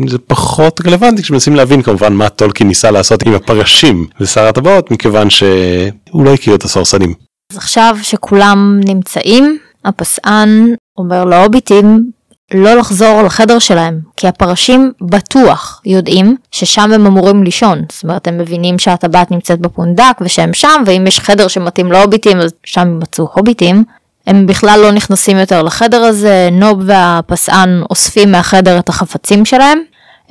זה 0.06 0.18
פחות 0.18 0.80
רלוונטי 0.86 1.22
כשמנסים 1.22 1.56
להבין 1.56 1.82
כמובן 1.82 2.12
מה 2.12 2.28
טולקין 2.28 2.68
ניסה 2.68 2.90
לעשות 2.90 3.22
עם 3.22 3.34
הפרשים 3.34 4.06
ושר 4.20 4.46
הטבעות 4.46 4.90
מכיוון 4.90 5.30
שהוא 5.30 6.24
לא 6.24 6.34
הכיר 6.34 6.54
את 6.54 6.64
הסוהרסנים. 6.64 7.14
אז 7.52 7.56
עכשיו 7.56 7.96
שכולם 8.02 8.80
נמצאים 8.84 9.58
הפסען 9.84 10.74
אומר 10.98 11.24
להוביטים 11.24 12.10
לא 12.54 12.74
לחזור 12.74 13.22
לחדר 13.22 13.58
שלהם, 13.58 14.00
כי 14.16 14.28
הפרשים 14.28 14.92
בטוח 15.00 15.80
יודעים 15.84 16.36
ששם 16.52 16.92
הם 16.92 17.06
אמורים 17.06 17.42
לישון. 17.42 17.82
זאת 17.92 18.02
אומרת, 18.02 18.28
הם 18.28 18.38
מבינים 18.38 18.78
שהטבעת 18.78 19.30
נמצאת 19.30 19.58
בפונדק 19.60 20.16
ושהם 20.20 20.54
שם, 20.54 20.82
ואם 20.86 21.06
יש 21.06 21.18
חדר 21.18 21.48
שמתאים 21.48 21.92
להוביטים, 21.92 22.40
אז 22.40 22.50
שם 22.64 22.88
יימצאו 22.88 23.28
הוביטים. 23.34 23.84
הם 24.26 24.46
בכלל 24.46 24.80
לא 24.82 24.90
נכנסים 24.90 25.38
יותר 25.38 25.62
לחדר 25.62 26.02
הזה, 26.02 26.48
נוב 26.52 26.78
והפסען 26.86 27.82
אוספים 27.90 28.32
מהחדר 28.32 28.78
את 28.78 28.88
החפצים 28.88 29.44
שלהם. 29.44 29.78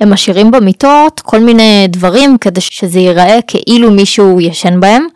הם 0.00 0.12
משאירים 0.12 0.50
במיטות 0.50 1.20
כל 1.20 1.40
מיני 1.40 1.86
דברים 1.88 2.38
כדי 2.38 2.60
שזה 2.60 2.98
ייראה 2.98 3.38
כאילו 3.46 3.90
מישהו 3.90 4.40
ישן 4.40 4.80
בהם. 4.80 5.06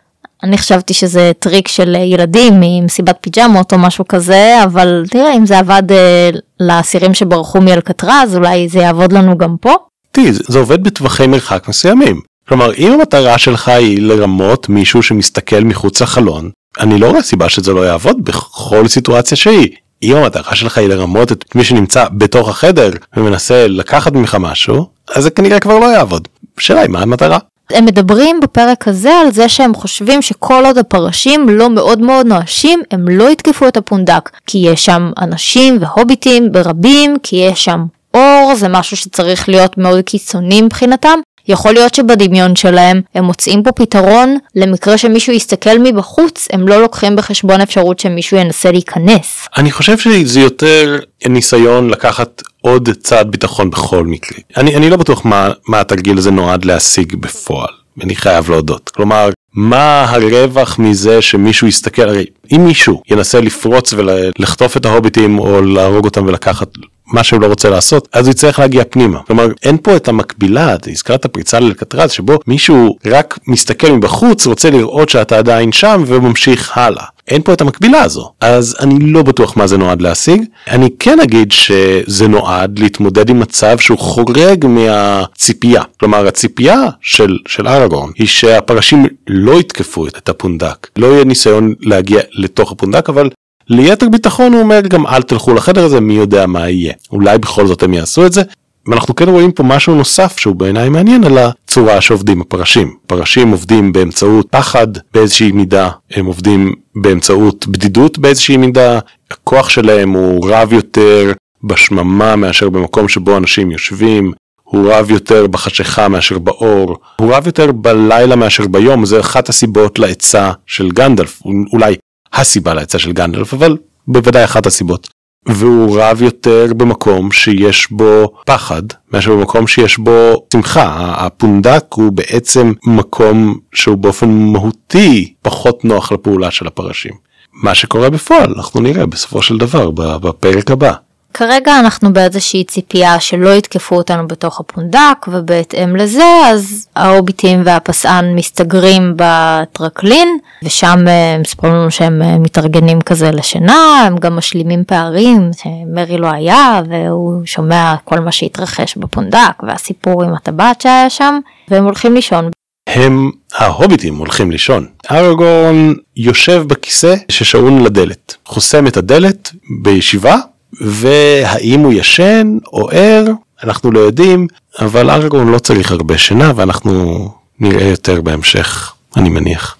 אני 0.43 0.57
חשבתי 0.57 0.93
שזה 0.93 1.31
טריק 1.39 1.67
של 1.67 1.95
ילדים 1.95 2.53
ממסיבת 2.59 3.17
פיג'מות 3.21 3.73
או 3.73 3.77
משהו 3.77 4.07
כזה, 4.07 4.63
אבל 4.63 5.03
תראה 5.09 5.35
אם 5.35 5.45
זה 5.45 5.59
עבד 5.59 5.91
אה, 5.91 6.29
לאסירים 6.59 7.13
שברחו 7.13 7.61
מאלקטרז, 7.61 8.35
אולי 8.35 8.69
זה 8.69 8.79
יעבוד 8.79 9.13
לנו 9.13 9.37
גם 9.37 9.55
פה. 9.61 9.73
תראי, 10.11 10.31
זה 10.31 10.59
עובד 10.59 10.83
בטווחי 10.83 11.27
מרחק 11.27 11.67
מסוימים. 11.67 12.21
כלומר, 12.47 12.73
אם 12.73 12.91
המטרה 12.91 13.37
שלך 13.37 13.67
היא 13.67 14.01
לרמות 14.01 14.69
מישהו 14.69 15.03
שמסתכל 15.03 15.59
מחוץ 15.59 16.01
לחלון, 16.01 16.49
אני 16.79 16.99
לא 16.99 17.09
רואה 17.09 17.21
סיבה 17.21 17.49
שזה 17.49 17.73
לא 17.73 17.87
יעבוד 17.87 18.17
בכל 18.23 18.87
סיטואציה 18.87 19.37
שהיא. 19.37 19.69
אם 20.03 20.15
המטרה 20.15 20.55
שלך 20.55 20.77
היא 20.77 20.89
לרמות 20.89 21.31
את 21.31 21.55
מי 21.55 21.63
שנמצא 21.63 22.05
בתוך 22.11 22.49
החדר 22.49 22.89
ומנסה 23.17 23.67
לקחת 23.67 24.13
ממך 24.13 24.37
משהו, 24.39 24.89
אז 25.15 25.23
זה 25.23 25.29
כנראה 25.29 25.59
כבר 25.59 25.79
לא 25.79 25.85
יעבוד. 25.85 26.27
השאלה 26.57 26.81
היא 26.81 26.89
מה 26.89 27.01
המטרה. 27.01 27.37
הם 27.69 27.85
מדברים 27.85 28.39
בפרק 28.39 28.87
הזה 28.87 29.13
על 29.13 29.31
זה 29.31 29.49
שהם 29.49 29.73
חושבים 29.73 30.21
שכל 30.21 30.65
עוד 30.65 30.77
הפרשים 30.77 31.49
לא 31.49 31.69
מאוד 31.69 31.99
מאוד 31.99 32.25
נואשים, 32.27 32.81
הם 32.91 33.07
לא 33.07 33.31
יתקפו 33.31 33.67
את 33.67 33.77
הפונדק, 33.77 34.29
כי 34.47 34.57
יש 34.57 34.85
שם 34.85 35.11
אנשים 35.21 35.77
והוביטים 35.79 36.51
ברבים, 36.51 37.17
כי 37.23 37.35
יש 37.35 37.65
שם 37.65 37.85
אור, 38.13 38.55
זה 38.55 38.67
משהו 38.67 38.97
שצריך 38.97 39.49
להיות 39.49 39.77
מאוד 39.77 40.01
קיצוני 40.01 40.61
מבחינתם. 40.61 41.19
יכול 41.47 41.73
להיות 41.73 41.95
שבדמיון 41.95 42.55
שלהם 42.55 43.01
הם 43.15 43.23
מוצאים 43.23 43.63
פה 43.63 43.71
פתרון 43.71 44.37
למקרה 44.55 44.97
שמישהו 44.97 45.33
יסתכל 45.33 45.79
מבחוץ, 45.83 46.47
הם 46.51 46.67
לא 46.67 46.81
לוקחים 46.81 47.15
בחשבון 47.15 47.61
אפשרות 47.61 47.99
שמישהו 47.99 48.37
ינסה 48.37 48.71
להיכנס. 48.71 49.47
אני 49.57 49.71
חושב 49.71 49.97
שזה 49.97 50.39
יותר 50.39 50.99
ניסיון 51.27 51.89
לקחת 51.89 52.41
עוד 52.61 52.89
צעד 53.03 53.31
ביטחון 53.31 53.69
בכל 53.69 54.05
מקרה. 54.05 54.37
אני, 54.57 54.75
אני 54.75 54.89
לא 54.89 54.97
בטוח 54.97 55.25
מה, 55.25 55.49
מה 55.67 55.79
התרגיל 55.79 56.17
הזה 56.17 56.31
נועד 56.31 56.65
להשיג 56.65 57.15
בפועל. 57.15 57.73
אני 58.03 58.15
חייב 58.15 58.49
להודות. 58.49 58.89
כלומר, 58.89 59.29
מה 59.53 60.05
הרווח 60.09 60.79
מזה 60.79 61.21
שמישהו 61.21 61.67
יסתכל, 61.67 62.01
הרי 62.01 62.25
אם 62.51 62.65
מישהו 62.65 63.01
ינסה 63.11 63.41
לפרוץ 63.41 63.93
ולחטוף 63.93 64.77
את 64.77 64.85
ההוביטים 64.85 65.39
או 65.39 65.61
להרוג 65.61 66.05
אותם 66.05 66.25
ולקחת 66.25 66.67
מה 67.07 67.23
שהוא 67.23 67.41
לא 67.41 67.47
רוצה 67.47 67.69
לעשות, 67.69 68.07
אז 68.13 68.27
הוא 68.27 68.31
יצטרך 68.31 68.59
להגיע 68.59 68.83
פנימה. 68.89 69.19
כלומר, 69.27 69.47
אין 69.63 69.77
פה 69.83 69.95
את 69.95 70.07
המקבילה, 70.07 70.75
אתה 70.75 70.91
הזכרת 70.91 71.25
פריצה 71.25 71.59
לאלקטרז, 71.59 72.11
שבו 72.11 72.39
מישהו 72.47 72.97
רק 73.05 73.39
מסתכל 73.47 73.91
מבחוץ, 73.91 74.47
רוצה 74.47 74.69
לראות 74.69 75.09
שאתה 75.09 75.37
עדיין 75.37 75.71
שם 75.71 76.03
וממשיך 76.07 76.77
הלאה. 76.77 77.05
אין 77.27 77.41
פה 77.41 77.53
את 77.53 77.61
המקבילה 77.61 78.01
הזו, 78.01 78.31
אז 78.41 78.75
אני 78.79 79.11
לא 79.11 79.23
בטוח 79.23 79.57
מה 79.57 79.67
זה 79.67 79.77
נועד 79.77 80.01
להשיג. 80.01 80.43
אני 80.67 80.89
כן 80.99 81.19
אגיד 81.19 81.51
שזה 81.51 82.27
נועד 82.27 82.79
להתמודד 82.79 83.29
עם 83.29 83.39
מצב 83.39 83.77
שהוא 83.77 83.97
חורג 83.97 84.65
מהציפייה. 84.65 85.81
כלומר, 85.99 86.27
הציפייה 86.27 86.83
של, 87.01 87.37
של 87.47 87.67
אראגורן 87.67 88.09
היא 88.17 88.27
שהפרשים 88.27 89.05
לא 89.27 89.59
יתקפו 89.59 90.07
את 90.07 90.29
הפונדק. 90.29 90.87
לא 90.97 91.07
יהיה 91.07 91.23
ניסיון 91.23 91.73
להגיע 91.79 92.19
לתוך 92.31 92.71
הפונדק, 92.71 93.09
אבל 93.09 93.29
ליתר 93.69 94.09
ביטחון 94.09 94.53
הוא 94.53 94.61
אומר 94.61 94.81
גם 94.81 95.07
אל 95.07 95.21
תלכו 95.21 95.53
לחדר 95.53 95.85
הזה 95.85 96.01
מי 96.01 96.13
יודע 96.13 96.45
מה 96.45 96.69
יהיה 96.69 96.93
אולי 97.11 97.37
בכל 97.37 97.67
זאת 97.67 97.83
הם 97.83 97.93
יעשו 97.93 98.25
את 98.25 98.33
זה. 98.33 98.41
ואנחנו 98.87 99.15
כן 99.15 99.29
רואים 99.29 99.51
פה 99.51 99.63
משהו 99.63 99.95
נוסף 99.95 100.37
שהוא 100.37 100.55
בעיניי 100.55 100.89
מעניין 100.89 101.23
על 101.23 101.37
הצורה 101.37 102.01
שעובדים 102.01 102.41
הפרשים. 102.41 102.95
פרשים 103.07 103.51
עובדים 103.51 103.93
באמצעות 103.93 104.47
פחד 104.49 104.87
באיזושהי 105.13 105.51
מידה, 105.51 105.89
הם 106.11 106.25
עובדים 106.25 106.73
באמצעות 106.95 107.67
בדידות 107.67 108.17
באיזושהי 108.17 108.57
מידה, 108.57 108.99
הכוח 109.31 109.69
שלהם 109.69 110.09
הוא 110.09 110.49
רב 110.49 110.73
יותר 110.73 111.31
בשממה 111.63 112.35
מאשר 112.35 112.69
במקום 112.69 113.07
שבו 113.09 113.37
אנשים 113.37 113.71
יושבים, 113.71 114.31
הוא 114.63 114.93
רב 114.93 115.11
יותר 115.11 115.47
בחשיכה 115.47 116.07
מאשר 116.07 116.39
באור, 116.39 116.97
הוא 117.19 117.33
רב 117.33 117.45
יותר 117.45 117.71
בלילה 117.71 118.35
מאשר 118.35 118.67
ביום, 118.67 119.05
זה 119.05 119.19
אחת 119.19 119.49
הסיבות 119.49 119.99
לעצה 119.99 120.51
של 120.65 120.91
גנדלף, 120.91 121.41
אולי 121.73 121.95
הסיבה 122.35 122.73
לעצה 122.73 122.99
של 122.99 123.11
גנדלף, 123.11 123.53
אבל 123.53 123.77
בוודאי 124.07 124.43
אחת 124.43 124.65
הסיבות. 124.65 125.07
והוא 125.47 125.99
רב 126.01 126.21
יותר 126.21 126.73
במקום 126.77 127.31
שיש 127.31 127.91
בו 127.91 128.31
פחד 128.45 128.81
מאשר 129.11 129.35
במקום 129.35 129.67
שיש 129.67 129.97
בו 129.97 130.45
שמחה. 130.53 131.13
הפונדק 131.17 131.85
הוא 131.93 132.11
בעצם 132.11 132.73
מקום 132.85 133.57
שהוא 133.73 133.97
באופן 133.97 134.29
מהותי 134.29 135.33
פחות 135.41 135.85
נוח 135.85 136.11
לפעולה 136.11 136.51
של 136.51 136.67
הפרשים. 136.67 137.13
מה 137.53 137.75
שקורה 137.75 138.09
בפועל 138.09 138.53
אנחנו 138.55 138.81
נראה 138.81 139.05
בסופו 139.05 139.41
של 139.41 139.57
דבר 139.57 139.91
בפרק 139.91 140.71
הבא. 140.71 140.93
כרגע 141.37 141.79
אנחנו 141.79 142.13
באיזושהי 142.13 142.63
ציפייה 142.63 143.19
שלא 143.19 143.49
יתקפו 143.49 143.95
אותנו 143.95 144.27
בתוך 144.27 144.59
הפונדק 144.59 145.27
ובהתאם 145.27 145.95
לזה 145.95 146.23
אז 146.45 146.87
ההוביטים 146.95 147.61
והפסען 147.65 148.35
מסתגרים 148.35 149.13
בטרקלין 149.15 150.37
ושם 150.63 151.07
אה, 151.07 151.33
הם 151.35 151.41
מספרים 151.41 151.73
לנו 151.73 151.91
שהם 151.91 152.21
אה, 152.21 152.37
מתארגנים 152.37 153.01
כזה 153.01 153.31
לשינה 153.31 154.03
הם 154.07 154.15
גם 154.17 154.35
משלימים 154.35 154.83
פערים 154.87 155.51
שמרי 155.57 156.17
לא 156.17 156.27
היה 156.27 156.81
והוא 156.89 157.45
שומע 157.45 157.95
כל 158.03 158.19
מה 158.19 158.31
שהתרחש 158.31 158.97
בפונדק 158.97 159.63
והסיפור 159.63 160.23
עם 160.23 160.33
הטבעת 160.33 160.81
שהיה 160.81 161.09
שם 161.09 161.39
והם 161.69 161.83
הולכים 161.83 162.13
לישון. 162.13 162.49
הם 162.89 163.31
ההוביטים 163.55 164.15
הולכים 164.15 164.51
לישון. 164.51 164.87
ארגון 165.11 165.95
יושב 166.17 166.63
בכיסא 166.67 167.15
ששעון 167.29 167.83
לדלת 167.83 168.35
חוסם 168.45 168.87
את 168.87 168.97
הדלת 168.97 169.51
בישיבה 169.83 170.35
והאם 170.81 171.79
הוא 171.79 171.93
ישן 171.93 172.57
או 172.73 172.89
ער 172.91 173.25
אנחנו 173.63 173.91
לא 173.91 173.99
יודעים 173.99 174.47
אבל 174.79 175.09
ארגון 175.09 175.51
לא 175.51 175.59
צריך 175.59 175.91
הרבה 175.91 176.17
שינה 176.17 176.51
ואנחנו 176.55 177.29
נראה 177.59 177.87
יותר 177.87 178.21
בהמשך 178.21 178.93
אני 179.17 179.29
מניח. 179.29 179.75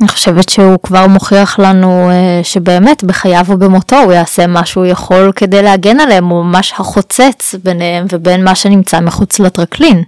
אני 0.00 0.08
חושבת 0.08 0.48
שהוא 0.48 0.78
כבר 0.82 1.06
מוכיח 1.06 1.58
לנו 1.58 2.10
uh, 2.10 2.44
שבאמת 2.44 3.04
בחייו 3.04 3.44
ובמותו 3.48 3.96
הוא 3.96 4.12
יעשה 4.12 4.46
מה 4.46 4.66
שהוא 4.66 4.86
יכול 4.86 5.32
כדי 5.36 5.62
להגן 5.62 6.00
עליהם 6.00 6.24
הוא 6.24 6.44
ממש 6.44 6.72
החוצץ 6.78 7.54
ביניהם 7.64 8.06
ובין 8.12 8.44
מה 8.44 8.54
שנמצא 8.54 9.00
מחוץ 9.00 9.38
לטרקלין. 9.38 10.02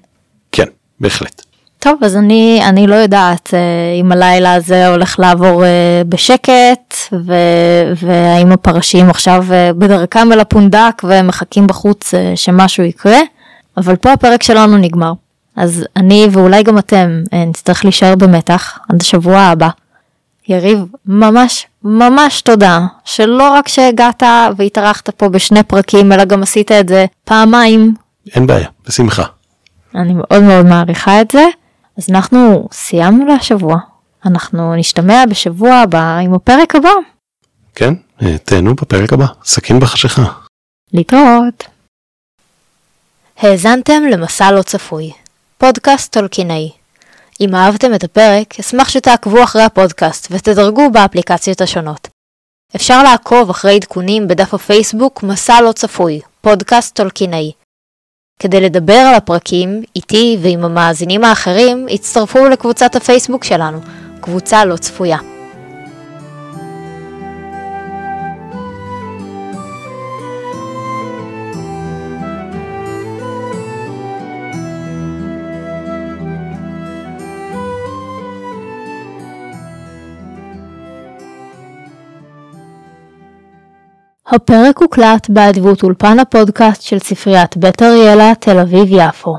כן 0.53 0.67
בהחלט. 1.01 1.43
טוב 1.83 2.05
אז 2.05 2.17
אני 2.17 2.61
אני 2.69 2.87
לא 2.87 2.95
יודעת 2.95 3.55
אה, 3.55 3.59
אם 4.01 4.13
הלילה 4.13 4.55
הזה 4.55 4.89
הולך 4.89 5.19
לעבור 5.19 5.65
אה, 5.65 6.03
בשקט 6.09 6.95
ו, 7.13 7.35
והאם 7.97 8.53
הפרשים 8.53 9.11
עכשיו 9.11 9.45
אה, 9.53 9.73
בדרכם 9.73 10.33
אל 10.33 10.41
הפונדק 10.41 11.03
ומחכים 11.05 11.67
בחוץ 11.67 12.15
שמשהו 12.35 12.85
יקרה 12.85 13.19
אבל 13.77 13.97
פה 13.97 14.13
הפרק 14.13 14.43
שלנו 14.43 14.77
נגמר 14.77 15.13
אז 15.57 15.85
אני 15.97 16.27
ואולי 16.31 16.63
גם 16.63 16.79
אתם 16.79 17.23
נצטרך 17.33 17.85
להישאר 17.85 18.15
במתח 18.15 18.79
עד 18.89 19.01
השבוע 19.01 19.39
הבא. 19.39 19.69
יריב 20.49 20.85
ממש 21.07 21.67
ממש 21.85 22.41
תודה 22.43 22.81
שלא 23.05 23.51
רק 23.51 23.69
שהגעת 23.69 24.23
והתארחת 24.57 25.11
פה 25.11 25.29
בשני 25.29 25.63
פרקים 25.63 26.13
אלא 26.13 26.25
גם 26.25 26.43
עשית 26.43 26.73
את 26.73 26.89
זה 26.89 27.07
פעמיים. 27.25 27.95
אין 28.35 28.47
בעיה 28.47 28.69
בשמחה. 28.87 29.25
אני 29.95 30.15
מאוד 30.15 30.43
מאוד 30.43 30.67
מעריכה 30.67 31.21
את 31.21 31.31
זה. 31.31 31.45
אז 31.99 32.11
אנחנו 32.11 32.69
סיימנו 32.73 33.27
להשבוע, 33.27 33.77
אנחנו 34.27 34.77
נשתמע 34.77 35.25
בשבוע 35.31 35.75
הבא 35.75 36.19
עם 36.19 36.35
הפרק 36.35 36.75
הבא. 36.75 36.91
כן, 37.75 37.95
אה, 38.23 38.39
תהנו 38.39 38.75
בפרק 38.75 39.13
הבא, 39.13 39.27
סכין 39.45 39.81
בחשיכה. 39.81 40.23
להתראות. 40.93 41.65
האזנתם 43.37 44.03
למסע 44.11 44.53
לא 44.53 44.63
צפוי, 44.63 45.13
פודקאסט 45.59 46.13
טולקינאי. 46.13 46.71
אם 47.41 47.55
אהבתם 47.55 47.95
את 47.95 48.05
הפרק, 48.05 48.61
אשמח 48.61 48.89
שתעקבו 48.89 49.45
אחרי 49.45 49.63
הפודקאסט 49.63 50.29
ותדרגו 50.31 50.91
באפליקציות 50.91 51.61
השונות. 51.61 52.09
אפשר 52.77 53.03
לעקוב 53.03 53.51
אחרי 53.51 53.77
עדכונים 53.77 54.29
בדף 54.29 54.55
הפייסבוק 54.55 55.23
מסע 55.23 55.61
לא 55.61 55.73
צפוי, 55.73 56.21
פודקאסט 56.41 56.97
טולקינאי. 56.97 57.53
כדי 58.43 58.61
לדבר 58.61 58.93
על 58.93 59.15
הפרקים, 59.15 59.83
איתי 59.97 60.37
ועם 60.43 60.65
המאזינים 60.65 61.25
האחרים, 61.25 61.87
הצטרפו 61.91 62.49
לקבוצת 62.49 62.97
הפייסבוק 62.97 63.45
שלנו, 63.45 63.79
קבוצה 64.21 64.65
לא 64.65 64.77
צפויה. 64.77 65.32
הפרק 84.35 84.79
הוקלט 84.79 85.31
באדבות 85.31 85.83
אולפן 85.83 86.19
הפודקאסט 86.19 86.83
של 86.83 86.99
ספריית 86.99 87.57
בית 87.57 87.83
אריאלה, 87.83 88.33
תל 88.41 88.59
אביב-יפו. 88.59 89.37